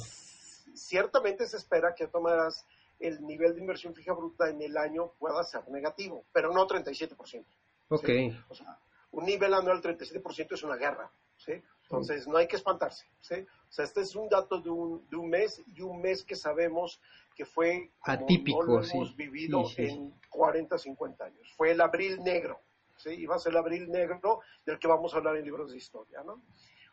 Ciertamente 0.74 1.46
se 1.46 1.57
espera 1.57 1.94
que 1.94 2.07
tomarás 2.07 2.66
el 3.00 3.20
nivel 3.26 3.54
de 3.54 3.61
inversión 3.61 3.94
fija 3.94 4.12
bruta 4.12 4.48
en 4.48 4.62
el 4.62 4.76
año 4.76 5.12
pueda 5.18 5.42
ser 5.42 5.68
negativo, 5.68 6.24
pero 6.33 6.52
no 6.52 6.66
37%. 6.66 7.44
ok. 7.88 8.07
¿sí? 8.07 8.38
O 8.48 8.54
sea, 8.54 8.78
un 9.11 9.24
nivel 9.26 9.52
anual 9.52 9.83
37% 9.83 10.52
es 10.52 10.62
una 10.62 10.76
guerra, 10.76 11.11
¿sí? 11.37 11.52
Entonces 11.92 12.26
no 12.26 12.38
hay 12.38 12.46
que 12.48 12.57
espantarse, 12.57 13.07
¿sí? 13.20 13.35
O 13.68 13.72
sea, 13.72 13.85
este 13.85 14.00
es 14.00 14.16
un 14.16 14.28
dato 14.28 14.61
de 14.61 14.70
un, 14.70 15.07
de 15.09 15.16
un 15.16 15.28
mes 15.28 15.62
y 15.66 15.83
un 15.83 16.00
mes 16.00 16.24
que 16.24 16.35
sabemos 16.37 17.00
que 17.35 17.44
fue 17.44 17.90
como 18.00 18.24
Atípico, 18.24 18.64
no 18.64 18.78
lo 18.81 18.85
hemos 18.85 19.14
vivido 19.16 19.64
Sí, 19.66 19.74
sí, 19.76 19.87
sí. 19.88 19.92
en 19.94 20.14
40, 20.31 20.78
50 20.78 21.24
años. 21.24 21.52
Fue 21.57 21.70
el 21.72 21.81
abril 21.81 22.22
negro, 22.22 22.61
¿sí? 22.96 23.11
Y 23.11 23.26
va 23.26 23.37
a 23.37 23.38
ser 23.38 23.52
el 23.52 23.59
abril 23.59 23.90
negro 23.90 24.40
del 24.64 24.78
que 24.78 24.88
vamos 24.88 25.12
a 25.14 25.18
hablar 25.18 25.37
en 25.37 25.44
libros 25.44 25.70
de 25.72 25.76
historia, 25.78 26.22
¿no? 26.22 26.42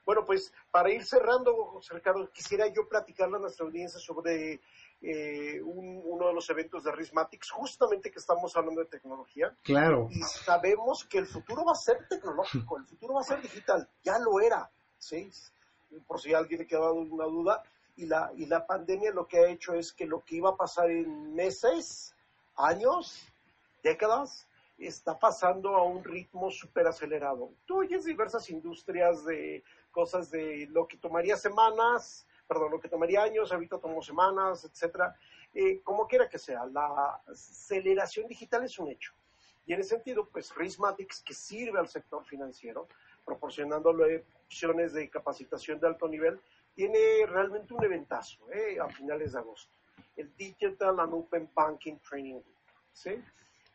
Bueno, 0.06 0.26
pues 0.26 0.52
para 0.72 0.90
ir 0.92 1.06
cerrando, 1.06 1.54
José 1.66 1.94
Ricardo, 1.94 2.32
quisiera 2.32 2.66
yo 2.68 2.88
platicarle 2.90 3.36
a 3.38 3.40
nuestra 3.40 3.66
audiencia 3.66 4.00
sobre 4.00 4.60
eh, 5.02 5.62
un- 5.62 6.02
uno 6.04 6.28
de 6.28 6.34
los 6.34 6.50
eventos 6.50 6.84
de 6.84 6.92
Rismatics, 6.92 7.52
justamente 7.52 8.12
que 8.12 8.20
estamos 8.20 8.54
hablando 8.58 8.82
de 8.82 8.88
tecnología 8.88 9.56
Claro. 9.64 10.10
y 10.12 10.22
sabemos 10.24 11.06
que 11.06 11.20
el 11.20 11.26
futuro 11.26 11.64
va 11.64 11.72
a 11.72 11.76
ser 11.76 12.06
tecnológico, 12.10 12.78
el 12.78 12.86
futuro 12.86 13.14
va 13.14 13.22
a 13.22 13.24
ser 13.24 13.42
digital, 13.42 13.88
ya 14.04 14.18
lo 14.20 14.42
era, 14.42 14.70
¿sí? 15.00 15.32
Por 16.06 16.22
si 16.22 16.34
alguien 16.34 16.60
le 16.60 16.68
quedaba 16.68 16.92
una 16.92 17.26
duda, 17.26 17.64
y 17.96 18.06
la, 18.06 18.32
y 18.38 18.46
la 18.46 18.66
pandemia 18.66 19.12
lo 19.12 19.28
que 19.28 19.40
ha 19.40 19.50
hecho 19.50 19.74
es 19.74 19.92
que 19.92 20.06
lo 20.06 20.24
que 20.24 20.36
iba 20.36 20.52
a 20.52 20.56
pasar 20.56 20.90
en 20.90 21.34
meses, 21.34 22.16
años, 22.56 23.28
décadas, 23.84 24.48
está 24.78 25.20
pasando 25.20 25.76
a 25.76 25.84
un 25.84 26.04
ritmo 26.04 26.50
súper 26.50 26.88
acelerado. 26.88 27.52
Tú 27.66 27.80
oyes 27.80 28.06
diversas 28.06 28.50
industrias 28.50 29.26
de 29.26 29.64
cosas 29.92 30.32
de 30.32 30.68
lo 30.72 30.88
que 30.88 30.98
tomaría 30.98 31.36
semanas, 31.36 32.26
perdón, 32.48 32.72
lo 32.72 32.80
que 32.80 32.88
tomaría 32.88 33.22
años, 33.22 33.52
ahorita 33.52 33.80
tomó 33.80 34.02
semanas, 34.02 34.64
etcétera. 34.64 35.16
Eh, 35.54 35.82
como 35.84 36.08
quiera 36.08 36.30
que 36.30 36.40
sea, 36.40 36.66
la 36.66 37.22
aceleración 37.28 38.28
digital 38.28 38.64
es 38.64 38.80
un 38.80 38.90
hecho. 38.90 39.14
Y 39.66 39.74
en 39.74 39.82
ese 39.82 39.90
sentido, 39.90 40.28
pues 40.32 40.56
Rismatics, 40.56 41.22
que 41.22 41.34
sirve 41.34 41.80
al 41.80 41.90
sector 41.90 42.24
financiero, 42.24 42.88
proporcionándole 43.26 44.26
opciones 44.50 44.94
de 44.94 45.08
capacitación 45.12 45.80
de 45.80 45.88
alto 45.88 46.08
nivel, 46.08 46.40
tiene 46.74 46.98
realmente 47.28 47.72
un 47.74 47.84
eventazo 47.84 48.52
¿eh? 48.52 48.80
a 48.82 48.90
finales 48.90 49.34
de 49.34 49.40
agosto. 49.40 49.72
El 50.16 50.36
Digital 50.36 51.00
and 51.00 51.14
Open 51.14 51.50
Banking 51.54 51.98
Training 52.00 52.36
Week. 52.36 52.58
¿sí? 52.92 53.24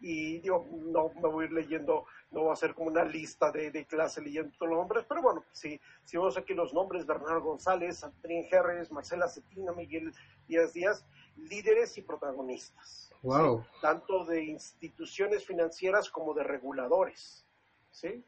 Y 0.01 0.41
digo, 0.41 0.67
no 0.73 1.11
me 1.15 1.29
voy 1.29 1.45
a 1.45 1.47
ir 1.47 1.53
leyendo, 1.53 2.07
no 2.33 2.41
voy 2.41 2.51
a 2.51 2.55
hacer 2.55 2.75
como 2.75 2.91
una 2.91 3.05
lista 3.05 3.53
de, 3.53 3.71
de 3.71 3.87
clase 3.87 4.21
leyendo 4.21 4.53
todos 4.59 4.71
los 4.71 4.79
nombres, 4.81 5.05
pero 5.09 5.23
bueno, 5.23 5.45
si, 5.53 5.81
si 6.05 6.17
vemos 6.17 6.37
aquí 6.37 6.55
los 6.55 6.75
nombres, 6.75 7.07
Bernardo 7.07 7.41
González, 7.41 8.03
Andrín 8.03 8.45
Jerres, 8.49 8.91
Marcela 8.91 9.29
Cetina, 9.29 9.73
Miguel 9.73 10.13
Díaz 10.49 10.73
Díaz, 10.73 11.07
líderes 11.37 11.97
y 11.99 12.03
protagonistas 12.03 13.13
Wow. 13.23 13.65
tanto 13.81 14.25
de 14.27 14.45
instituciones 14.45 15.47
financieras 15.47 16.11
como 16.11 16.35
de 16.35 16.43
reguladores, 16.43 17.47
¿sí? 17.91 18.23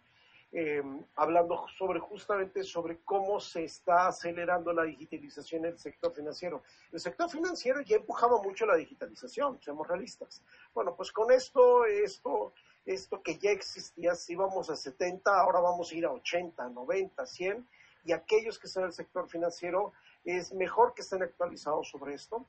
Eh, 0.52 0.82
hablando 1.16 1.66
sobre 1.76 1.98
justamente 1.98 2.62
sobre 2.62 3.00
cómo 3.04 3.40
se 3.40 3.64
está 3.64 4.06
acelerando 4.06 4.72
la 4.72 4.84
digitalización 4.84 5.64
en 5.64 5.72
el 5.72 5.78
sector 5.78 6.14
financiero. 6.14 6.62
El 6.92 7.00
sector 7.00 7.28
financiero 7.28 7.80
ya 7.80 7.96
empujaba 7.96 8.40
mucho 8.40 8.64
la 8.64 8.76
digitalización, 8.76 9.60
seamos 9.60 9.88
realistas. 9.88 10.42
Bueno, 10.72 10.94
pues 10.94 11.10
con 11.10 11.32
esto, 11.32 11.84
esto, 11.84 12.54
esto 12.86 13.22
que 13.22 13.36
ya 13.38 13.50
existía, 13.50 14.14
si 14.14 14.32
íbamos 14.34 14.70
a 14.70 14.76
70, 14.76 15.30
ahora 15.30 15.60
vamos 15.60 15.90
a 15.90 15.94
ir 15.96 16.06
a 16.06 16.12
80, 16.12 16.68
90, 16.68 17.26
100, 17.26 17.68
y 18.04 18.12
aquellos 18.12 18.58
que 18.58 18.68
están 18.68 18.84
en 18.84 18.88
el 18.88 18.94
sector 18.94 19.28
financiero, 19.28 19.92
es 20.24 20.52
mejor 20.52 20.94
que 20.94 21.02
estén 21.02 21.22
actualizados 21.22 21.88
sobre 21.88 22.14
esto. 22.14 22.46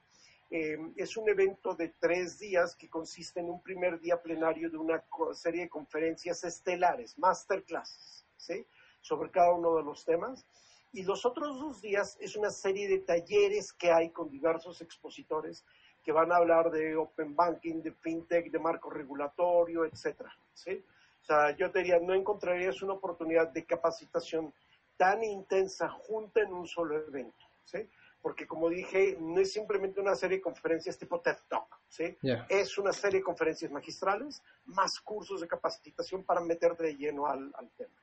Eh, 0.49 0.77
es 0.95 1.17
un 1.17 1.27
evento 1.27 1.75
de 1.75 1.89
tres 1.99 2.39
días 2.39 2.75
que 2.75 2.89
consiste 2.89 3.41
en 3.41 3.49
un 3.49 3.61
primer 3.61 3.99
día 3.99 4.21
plenario 4.21 4.69
de 4.69 4.77
una 4.77 5.03
serie 5.33 5.63
de 5.63 5.69
conferencias 5.69 6.43
estelares, 6.45 7.17
masterclasses, 7.17 8.25
¿sí? 8.37 8.65
sobre 9.01 9.29
cada 9.29 9.53
uno 9.53 9.75
de 9.75 9.83
los 9.83 10.05
temas. 10.05 10.45
Y 10.93 11.03
los 11.03 11.25
otros 11.25 11.59
dos 11.59 11.81
días 11.81 12.17
es 12.21 12.37
una 12.37 12.49
serie 12.49 12.87
de 12.87 12.99
talleres 12.99 13.73
que 13.73 13.91
hay 13.91 14.09
con 14.09 14.29
diversos 14.29 14.81
expositores 14.81 15.65
que 16.01 16.13
van 16.13 16.31
a 16.31 16.37
hablar 16.37 16.71
de 16.71 16.95
Open 16.95 17.35
Banking, 17.35 17.81
de 17.81 17.91
FinTech, 17.91 18.49
de 18.49 18.59
marco 18.59 18.89
regulatorio, 18.89 19.83
etcétera, 19.83 20.33
¿sí? 20.53 20.81
O 21.21 21.25
sea, 21.25 21.51
yo 21.57 21.69
te 21.69 21.79
diría, 21.79 21.99
no 21.99 22.13
encontrarías 22.13 22.81
una 22.81 22.93
oportunidad 22.93 23.49
de 23.49 23.65
capacitación 23.65 24.53
tan 24.95 25.21
intensa 25.21 25.89
junta 25.89 26.41
en 26.41 26.53
un 26.53 26.65
solo 26.65 26.97
evento, 26.97 27.45
¿sí? 27.65 27.79
Porque 28.21 28.47
como 28.47 28.69
dije, 28.69 29.17
no 29.19 29.39
es 29.39 29.53
simplemente 29.53 30.01
una 30.01 30.15
serie 30.15 30.37
de 30.37 30.43
conferencias 30.43 30.97
tipo 30.97 31.21
TED 31.21 31.37
Talk, 31.47 31.79
¿sí? 31.87 32.17
Ya. 32.21 32.45
Es 32.49 32.77
una 32.77 32.91
serie 32.91 33.19
de 33.19 33.23
conferencias 33.23 33.71
magistrales, 33.71 34.41
más 34.65 34.99
cursos 34.99 35.41
de 35.41 35.47
capacitación 35.47 36.23
para 36.23 36.41
meterte 36.41 36.83
de 36.83 36.95
lleno 36.95 37.27
al, 37.27 37.51
al 37.55 37.69
tema. 37.71 37.95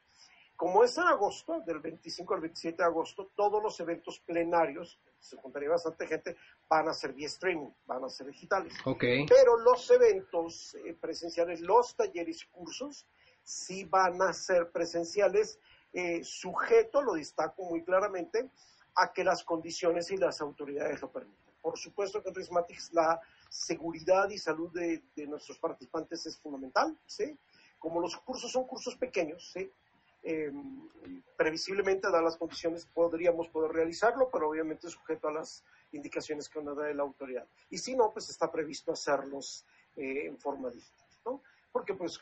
Como 0.56 0.84
es 0.84 0.96
en 0.98 1.04
agosto, 1.04 1.60
del 1.66 1.80
25 1.80 2.34
al 2.34 2.40
27 2.40 2.76
de 2.78 2.84
agosto, 2.84 3.32
todos 3.34 3.60
los 3.62 3.78
eventos 3.80 4.20
plenarios, 4.20 5.00
se 5.18 5.36
juntaría 5.36 5.68
bastante 5.68 6.06
gente, 6.06 6.36
van 6.68 6.88
a 6.88 6.94
ser 6.94 7.12
vía 7.12 7.26
streaming, 7.26 7.70
van 7.86 8.04
a 8.04 8.08
ser 8.08 8.28
digitales. 8.28 8.72
Ok. 8.84 9.04
Pero 9.28 9.56
los 9.58 9.90
eventos 9.90 10.76
eh, 10.76 10.94
presenciales, 10.94 11.60
los 11.60 11.96
talleres 11.96 12.44
y 12.44 12.46
cursos, 12.46 13.06
sí 13.42 13.84
van 13.84 14.22
a 14.22 14.32
ser 14.32 14.70
presenciales, 14.70 15.58
eh, 15.92 16.22
sujeto, 16.22 17.02
lo 17.02 17.14
destaco 17.14 17.64
muy 17.64 17.82
claramente, 17.82 18.48
a 18.96 19.12
que 19.12 19.24
las 19.24 19.42
condiciones 19.42 20.10
y 20.10 20.16
las 20.16 20.40
autoridades 20.40 21.00
lo 21.02 21.10
permitan. 21.10 21.54
Por 21.60 21.78
supuesto 21.78 22.22
que 22.22 22.28
en 22.28 22.34
Rismatics 22.34 22.92
la 22.92 23.20
seguridad 23.48 24.28
y 24.28 24.38
salud 24.38 24.70
de, 24.72 25.02
nuestros 25.26 25.58
participantes 25.58 26.26
es 26.26 26.36
fundamental, 26.38 26.96
¿sí? 27.06 27.36
Como 27.78 28.00
los 28.00 28.16
cursos 28.18 28.52
son 28.52 28.66
cursos 28.66 28.96
pequeños, 28.96 29.50
¿sí? 29.52 29.70
Eh, 30.22 30.52
previsiblemente, 31.36 32.08
dadas 32.08 32.24
las 32.24 32.36
condiciones, 32.36 32.86
podríamos 32.86 33.48
poder 33.48 33.72
realizarlo, 33.72 34.30
pero 34.30 34.48
obviamente 34.48 34.88
sujeto 34.88 35.28
a 35.28 35.32
las 35.32 35.64
indicaciones 35.92 36.48
que 36.48 36.62
nos 36.62 36.76
da 36.76 36.92
la 36.92 37.02
autoridad. 37.02 37.46
Y 37.70 37.78
si 37.78 37.94
no, 37.94 38.12
pues 38.12 38.28
está 38.28 38.50
previsto 38.50 38.92
hacerlos 38.92 39.64
eh, 39.96 40.26
en 40.26 40.38
forma 40.38 40.70
digital, 40.70 41.08
¿no? 41.24 41.42
Porque 41.72 41.94
pues, 41.94 42.20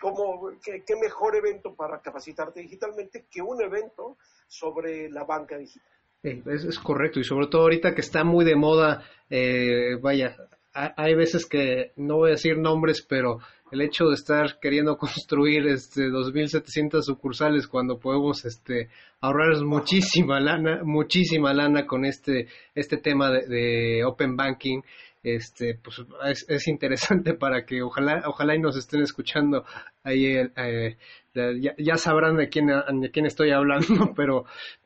¿qué, 0.62 0.84
qué 0.84 0.96
mejor 0.96 1.36
evento 1.36 1.74
para 1.74 2.00
capacitarte 2.00 2.60
digitalmente 2.60 3.26
que 3.30 3.42
un 3.42 3.60
evento 3.60 4.16
sobre 4.46 5.10
la 5.10 5.24
banca 5.24 5.58
digital? 5.58 6.01
Es, 6.22 6.64
es 6.64 6.78
correcto. 6.78 7.20
Y 7.20 7.24
sobre 7.24 7.48
todo 7.48 7.62
ahorita 7.62 7.94
que 7.94 8.00
está 8.00 8.24
muy 8.24 8.44
de 8.44 8.54
moda, 8.56 9.02
eh, 9.30 9.96
vaya, 10.00 10.36
ha- 10.74 10.94
hay 10.96 11.14
veces 11.14 11.46
que 11.46 11.92
no 11.96 12.16
voy 12.16 12.28
a 12.30 12.32
decir 12.32 12.56
nombres, 12.58 13.04
pero 13.08 13.38
el 13.72 13.80
hecho 13.80 14.04
de 14.06 14.14
estar 14.14 14.58
queriendo 14.60 14.96
construir 14.98 15.66
este 15.66 16.10
2.700 16.10 17.02
sucursales 17.02 17.66
cuando 17.66 17.98
podemos 17.98 18.44
este 18.44 18.88
ahorrar 19.20 19.56
muchísima 19.64 20.38
lana, 20.40 20.80
muchísima 20.84 21.52
lana 21.54 21.86
con 21.86 22.04
este 22.04 22.46
este 22.74 22.98
tema 22.98 23.30
de 23.30 24.04
open 24.04 24.36
banking, 24.36 24.80
este 25.22 25.78
pues 25.82 26.02
es, 26.26 26.44
es 26.48 26.68
interesante 26.68 27.34
para 27.38 27.64
que 27.64 27.82
ojalá 27.82 28.22
ojalá 28.26 28.54
y 28.56 28.58
nos 28.60 28.76
estén 28.76 29.02
escuchando 29.02 29.64
ahí 30.02 30.26
eh, 30.56 30.96
ya, 31.34 31.74
ya 31.78 31.96
sabrán 31.96 32.36
de 32.36 32.48
quién 32.48 32.66
de 32.68 33.10
quién 33.10 33.26
estoy 33.26 33.50
hablando, 33.50 33.86
pero 34.16 34.44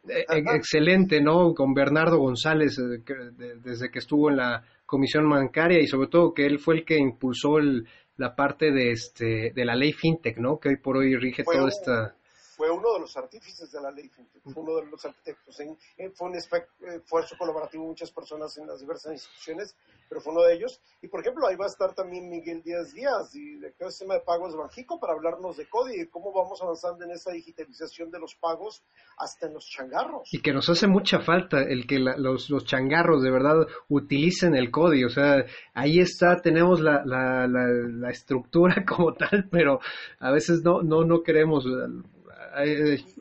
eh, 0.09 0.25
excelente, 0.55 1.21
¿no? 1.21 1.55
Con 1.55 1.75
Bernardo 1.75 2.19
González 2.19 2.79
eh, 2.79 3.03
que- 3.05 3.15
de- 3.33 3.57
desde 3.57 3.91
que 3.91 3.99
estuvo 3.99 4.31
en 4.31 4.37
la 4.37 4.63
comisión 4.85 5.29
bancaria 5.29 5.81
y 5.81 5.87
sobre 5.87 6.09
todo 6.09 6.33
que 6.35 6.47
él 6.47 6.59
fue 6.59 6.77
el 6.77 6.85
que 6.85 6.97
impulsó 6.99 7.59
el, 7.59 7.87
la 8.17 8.35
parte 8.37 8.71
de 8.73 8.93
este 8.93 9.53
de 9.55 9.65
la 9.65 9.75
ley 9.75 9.93
fintech, 9.93 10.39
¿no? 10.39 10.59
Que 10.61 10.71
hoy 10.71 10.77
por 10.77 10.97
hoy 10.99 11.17
rige 11.17 11.45
toda 11.45 11.69
esta 11.69 12.16
fue 12.57 12.71
uno 12.71 12.95
de 12.95 13.01
los 13.01 13.17
artífices 13.17 13.71
de 13.71 13.81
la 13.81 13.91
ley 13.91 14.09
fue 14.09 14.63
uno 14.63 14.77
de 14.77 14.87
los 14.87 15.05
arquitectos. 15.05 15.61
En- 15.61 15.77
fue 16.15 16.29
un 16.29 16.35
espe- 16.35 16.67
eh, 16.81 16.97
esfuerzo 17.03 17.37
colaborativo 17.39 17.83
de 17.83 17.89
muchas 17.91 18.11
personas 18.11 18.57
en 18.59 18.67
las 18.67 18.81
diversas 18.81 19.13
instituciones, 19.13 19.77
pero 20.09 20.21
fue 20.21 20.33
uno 20.33 20.43
de 20.43 20.55
ellos. 20.55 20.81
Y 21.03 21.09
por 21.09 21.21
ejemplo, 21.21 21.47
ahí 21.47 21.57
va 21.57 21.67
a 21.67 21.69
estar 21.69 21.95
también 21.95 22.29
Miguel 22.29 22.63
Díaz 22.63 22.93
Díaz 22.93 23.35
y 23.35 23.57
de 23.59 23.75
el 23.79 23.91
sistema 23.91 24.15
de 24.15 24.21
pagos 24.21 24.53
de 24.53 24.59
Banjico 24.59 24.99
para 24.99 25.13
hablarnos 25.13 25.57
de 25.57 25.69
CODI 25.69 26.01
y 26.03 26.07
cómo 26.07 26.33
vamos 26.33 26.61
avanzando 26.63 27.05
en 27.05 27.11
esa 27.11 27.31
digitalización 27.33 28.11
de 28.11 28.19
los 28.21 28.35
pagos 28.37 28.83
hasta 29.19 29.47
en 29.49 29.55
los 29.55 29.67
changarros. 29.69 30.29
y 30.33 30.41
que 30.41 30.53
nos 30.53 30.69
hace 30.71 30.87
mucha 30.87 31.21
falta 31.21 31.61
el 31.63 31.87
que 31.87 31.99
la- 31.99 32.17
los, 32.17 32.49
changarros 32.65 33.23
de 33.23 33.31
verdad 33.31 33.67
utilicen 33.89 34.55
el 34.55 34.71
código, 34.71 35.09
o 35.09 35.11
sea, 35.11 35.45
ahí 35.75 35.99
está, 35.99 36.41
tenemos 36.41 36.81
la, 36.81 37.05
la 37.05 38.11
estructura 38.11 38.77
como 38.87 39.13
tal, 39.15 39.49
pero 39.51 39.81
a 40.21 40.31
veces 40.31 40.63
no, 40.63 40.83
no, 40.83 41.05
no 41.05 41.23
queremos. 41.23 41.65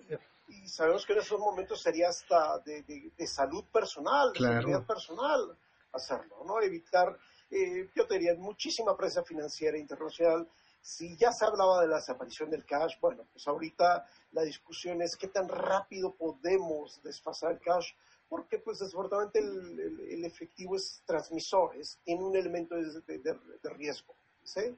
Eh, 0.09 0.19
Y 0.47 0.67
sabemos 0.67 1.05
que 1.05 1.13
en 1.13 1.19
esos 1.19 1.39
momentos 1.39 1.81
sería 1.81 2.09
hasta 2.09 2.59
de, 2.59 2.83
de- 2.83 3.11
de 3.17 3.27
salud 3.27 3.63
personal, 3.65 4.31
de 4.33 4.39
seguridad 4.59 4.85
personal 4.85 5.57
hacerlo, 5.91 6.43
¿no? 6.45 6.61
Evitar, 6.61 7.17
eh, 7.49 7.89
yo 7.95 8.05
te 8.05 8.15
diría, 8.15 8.35
muchísima 8.35 8.95
presa 8.95 9.23
financiera 9.23 9.77
internacional. 9.77 10.47
Si 10.81 11.15
ya 11.17 11.31
se 11.31 11.45
hablaba 11.45 11.81
de 11.81 11.87
la 11.87 11.95
desaparición 11.97 12.49
del 12.51 12.63
cash, 12.65 12.99
bueno, 13.01 13.25
pues 13.31 13.47
ahorita 13.47 14.07
la 14.33 14.43
discusión 14.43 15.01
es 15.01 15.15
qué 15.15 15.29
tan 15.29 15.47
rápido 15.47 16.13
podemos 16.13 17.01
desfasar 17.01 17.53
el 17.53 17.59
cash, 17.59 17.93
porque 18.29 18.59
pues 18.59 18.79
desafortunadamente 18.79 19.39
el, 19.39 19.79
el- 19.79 19.99
el 20.01 20.25
efectivo 20.25 20.75
es 20.75 21.01
transmisor, 21.05 21.75
es, 21.77 21.97
tiene 22.03 22.23
un 22.23 22.35
elemento 22.35 22.75
de, 22.75 22.83
de- 23.01 23.19
de- 23.19 23.39
de 23.63 23.69
riesgo, 23.69 24.13
¿sí? 24.43 24.75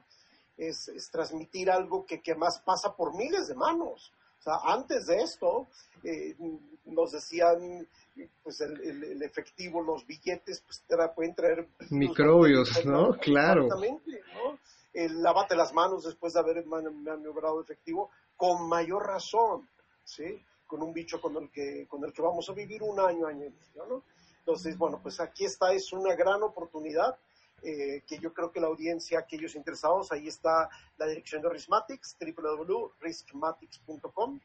Es, 0.56 0.88
es 0.88 1.10
transmitir 1.12 1.70
algo 1.70 2.06
que, 2.06 2.22
que 2.22 2.36
más 2.36 2.60
pasa 2.62 2.96
por 2.96 3.14
miles 3.16 3.48
de 3.48 3.56
manos. 3.56 4.14
O 4.40 4.44
sea, 4.44 4.54
antes 4.74 5.08
de 5.08 5.18
esto, 5.18 5.68
eh, 6.04 6.36
nos 6.86 7.12
decían, 7.12 7.88
pues 8.44 8.62
el, 8.62 8.80
el- 8.82 9.04
el 9.04 9.24
efectivo, 9.24 9.82
los 9.82 10.06
billetes, 10.06 10.62
pues 10.62 10.84
pueden 11.16 11.36
traer 11.36 11.68
Microbios, 11.90 12.86
¿no? 12.86 13.18
Claro. 13.18 13.64
Exactamente, 13.66 14.22
¿no? 14.34 14.58
El 14.94 15.22
lávate 15.22 15.56
las 15.56 15.74
manos 15.74 16.04
después 16.06 16.34
de 16.34 16.40
haber 16.40 16.66
man- 16.66 17.04
maniobrado 17.04 17.62
efectivo, 17.62 18.10
con 18.36 18.68
mayor 18.68 19.06
razón, 19.06 19.68
¿sí? 20.04 20.42
Con 20.66 20.82
un 20.82 20.94
bicho 20.94 21.20
con 21.22 21.36
el 21.38 21.50
que, 21.52 21.86
con 21.88 22.04
el 22.04 22.14
que 22.14 22.22
vamos 22.22 22.50
a 22.50 22.54
vivir 22.54 22.82
un 22.84 23.00
año, 23.00 23.28
año 23.28 23.46
y 23.46 23.50
medio, 23.50 23.86
¿no? 23.88 24.04
Entonces, 24.40 24.78
bueno, 24.78 25.00
pues 25.04 25.20
aquí 25.20 25.44
está, 25.46 25.74
es 25.74 25.92
una 25.92 26.16
gran 26.16 26.42
oportunidad 26.42 27.18
eh, 27.64 28.04
que 28.08 28.20
yo 28.20 28.32
creo 28.34 28.52
que 28.52 28.60
la 28.60 28.68
audiencia, 28.68 29.18
aquellos 29.20 29.56
interesados, 29.56 30.12
ahí 30.12 30.28
está 30.28 30.70
la 30.98 31.08
dirección 31.08 31.42
de 31.42 31.50
Riskmatics, 31.50 32.18
www.riskmatics.com 32.20 34.40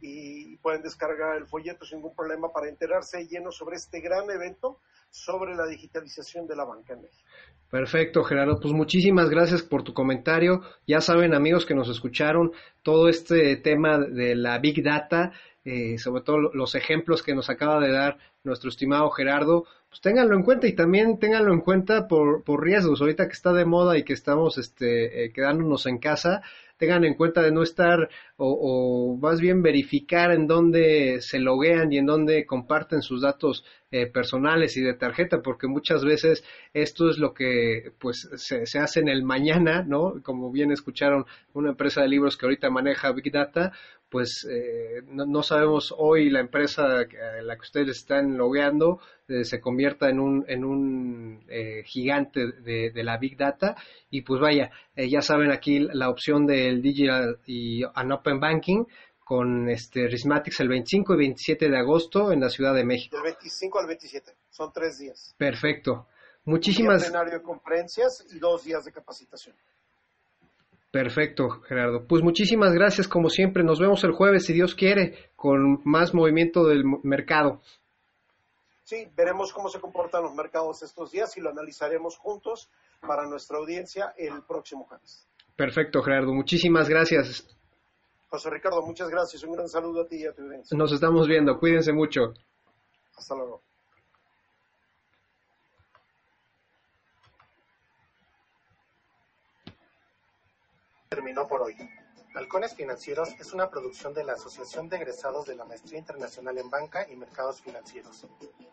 y 0.00 0.56
pueden 0.58 0.82
descargar 0.82 1.36
el 1.36 1.46
folleto 1.46 1.84
sin 1.84 1.98
ningún 1.98 2.14
problema 2.14 2.52
para 2.52 2.68
enterarse 2.68 3.26
lleno 3.26 3.50
sobre 3.50 3.76
este 3.76 4.00
gran 4.00 4.30
evento 4.30 4.80
sobre 5.10 5.54
la 5.54 5.66
digitalización 5.66 6.46
de 6.46 6.56
la 6.56 6.64
banca 6.64 6.92
en 6.92 7.02
México. 7.02 7.28
Perfecto, 7.70 8.24
Gerardo. 8.24 8.60
Pues 8.60 8.72
muchísimas 8.72 9.28
gracias 9.28 9.62
por 9.62 9.82
tu 9.82 9.92
comentario. 9.92 10.62
Ya 10.86 11.00
saben, 11.00 11.34
amigos 11.34 11.66
que 11.66 11.74
nos 11.74 11.88
escucharon, 11.88 12.52
todo 12.82 13.08
este 13.08 13.56
tema 13.56 13.98
de 13.98 14.34
la 14.34 14.58
Big 14.58 14.82
Data, 14.82 15.32
eh, 15.68 15.98
sobre 15.98 16.22
todo 16.22 16.38
lo- 16.38 16.52
los 16.54 16.74
ejemplos 16.74 17.22
que 17.22 17.34
nos 17.34 17.50
acaba 17.50 17.78
de 17.80 17.92
dar 17.92 18.16
nuestro 18.44 18.70
estimado 18.70 19.10
Gerardo, 19.10 19.64
pues 19.88 20.00
ténganlo 20.00 20.34
en 20.36 20.42
cuenta 20.42 20.66
y 20.66 20.74
también 20.74 21.18
ténganlo 21.18 21.52
en 21.52 21.60
cuenta 21.60 22.08
por, 22.08 22.42
por 22.44 22.62
riesgos. 22.64 23.00
Ahorita 23.00 23.26
que 23.26 23.32
está 23.32 23.52
de 23.52 23.64
moda 23.64 23.98
y 23.98 24.04
que 24.04 24.12
estamos 24.14 24.56
este, 24.58 25.24
eh, 25.24 25.32
quedándonos 25.32 25.86
en 25.86 25.98
casa, 25.98 26.42
tengan 26.78 27.04
en 27.04 27.14
cuenta 27.14 27.42
de 27.42 27.50
no 27.50 27.62
estar 27.62 28.08
o, 28.36 28.52
o 28.52 29.16
más 29.18 29.40
bien 29.40 29.62
verificar 29.62 30.30
en 30.30 30.46
dónde 30.46 31.18
se 31.20 31.40
loguean 31.40 31.92
y 31.92 31.98
en 31.98 32.06
dónde 32.06 32.46
comparten 32.46 33.02
sus 33.02 33.20
datos 33.22 33.64
eh, 33.90 34.06
personales 34.06 34.76
y 34.76 34.82
de 34.82 34.94
tarjeta, 34.94 35.42
porque 35.42 35.66
muchas 35.66 36.04
veces 36.04 36.44
esto 36.74 37.08
es 37.10 37.18
lo 37.18 37.32
que 37.34 37.92
pues 37.98 38.28
se, 38.36 38.64
se 38.66 38.78
hace 38.78 39.00
en 39.00 39.08
el 39.08 39.24
mañana, 39.24 39.82
¿no? 39.82 40.22
Como 40.22 40.52
bien 40.52 40.70
escucharon 40.70 41.24
una 41.52 41.70
empresa 41.70 42.02
de 42.02 42.08
libros 42.08 42.36
que 42.36 42.46
ahorita 42.46 42.70
maneja 42.70 43.10
Big 43.12 43.32
Data, 43.32 43.72
pues 44.10 44.46
eh, 44.50 45.02
no, 45.06 45.26
no 45.26 45.42
sabemos 45.42 45.94
hoy 45.96 46.30
la 46.30 46.40
empresa 46.40 46.84
a 46.84 47.42
la 47.42 47.54
que 47.56 47.62
ustedes 47.62 47.96
están 47.96 48.36
logueando 48.36 49.00
eh, 49.28 49.44
se 49.44 49.60
convierta 49.60 50.08
en 50.08 50.20
un, 50.20 50.44
en 50.48 50.64
un 50.64 51.44
eh, 51.48 51.82
gigante 51.84 52.46
de, 52.62 52.90
de 52.90 53.04
la 53.04 53.18
Big 53.18 53.36
Data 53.36 53.76
y 54.08 54.22
pues 54.22 54.40
vaya, 54.40 54.70
eh, 54.96 55.10
ya 55.10 55.20
saben 55.20 55.52
aquí 55.52 55.80
la 55.80 56.08
opción 56.08 56.46
del 56.46 56.80
Digital 56.80 57.38
y 57.44 57.82
an 57.94 58.10
Open 58.10 58.40
Banking 58.40 58.84
con 59.22 59.68
este 59.68 60.08
Rismatics 60.08 60.60
el 60.60 60.68
25 60.68 61.12
y 61.12 61.18
27 61.18 61.68
de 61.68 61.76
agosto 61.76 62.32
en 62.32 62.40
la 62.40 62.48
Ciudad 62.48 62.74
de 62.74 62.86
México. 62.86 63.16
Del 63.16 63.34
25 63.34 63.78
al 63.78 63.86
27, 63.86 64.32
son 64.48 64.72
tres 64.72 64.98
días. 64.98 65.34
Perfecto. 65.36 66.08
Un 66.46 66.54
Muchísimas 66.54 67.04
plenario 67.04 67.34
de 67.34 67.42
conferencias 67.42 68.24
y 68.30 68.38
dos 68.38 68.64
días 68.64 68.82
de 68.86 68.92
capacitación. 68.92 69.54
Perfecto, 70.98 71.48
Gerardo. 71.60 72.08
Pues 72.08 72.24
muchísimas 72.24 72.72
gracias 72.72 73.06
como 73.06 73.30
siempre. 73.30 73.62
Nos 73.62 73.78
vemos 73.78 74.02
el 74.02 74.10
jueves 74.10 74.46
si 74.46 74.52
Dios 74.52 74.74
quiere 74.74 75.30
con 75.36 75.80
más 75.84 76.12
movimiento 76.12 76.64
del 76.64 76.82
mercado. 77.04 77.62
Sí, 78.82 79.06
veremos 79.14 79.52
cómo 79.52 79.68
se 79.68 79.78
comportan 79.78 80.24
los 80.24 80.34
mercados 80.34 80.82
estos 80.82 81.12
días 81.12 81.36
y 81.36 81.40
lo 81.40 81.50
analizaremos 81.50 82.18
juntos 82.18 82.68
para 83.00 83.28
nuestra 83.28 83.58
audiencia 83.58 84.12
el 84.16 84.42
próximo 84.42 84.86
jueves. 84.88 85.24
Perfecto, 85.54 86.02
Gerardo. 86.02 86.34
Muchísimas 86.34 86.88
gracias. 86.88 87.46
José 88.28 88.50
Ricardo, 88.50 88.82
muchas 88.82 89.08
gracias. 89.08 89.44
Un 89.44 89.52
gran 89.52 89.68
saludo 89.68 90.02
a 90.02 90.08
ti 90.08 90.16
y 90.16 90.26
a 90.26 90.32
tu 90.32 90.42
audiencia. 90.42 90.76
Nos 90.76 90.90
estamos 90.90 91.28
viendo. 91.28 91.60
Cuídense 91.60 91.92
mucho. 91.92 92.34
Hasta 93.16 93.36
luego. 93.36 93.62
Terminó 101.08 101.46
por 101.48 101.62
hoy. 101.62 101.76
Halcones 102.34 102.74
Financieros 102.74 103.30
es 103.40 103.52
una 103.52 103.70
producción 103.70 104.12
de 104.12 104.24
la 104.24 104.34
Asociación 104.34 104.88
de 104.88 104.96
Egresados 104.96 105.46
de 105.46 105.56
la 105.56 105.64
Maestría 105.64 105.98
Internacional 105.98 106.58
en 106.58 106.70
Banca 106.70 107.06
y 107.10 107.16
Mercados 107.16 107.60
Financieros. 107.60 108.26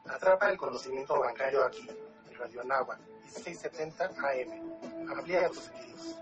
Atrapa 0.05 0.51
el 0.51 0.57
conocimiento 0.57 1.17
bancario 1.19 1.63
aquí, 1.63 1.87
en 2.29 2.37
Radio 2.37 2.61
Anáhuac, 2.61 2.99
1670 3.23 4.05
AM. 4.05 5.09
Amplía 5.09 5.47
tus 5.47 5.63
sentidos. 5.63 6.15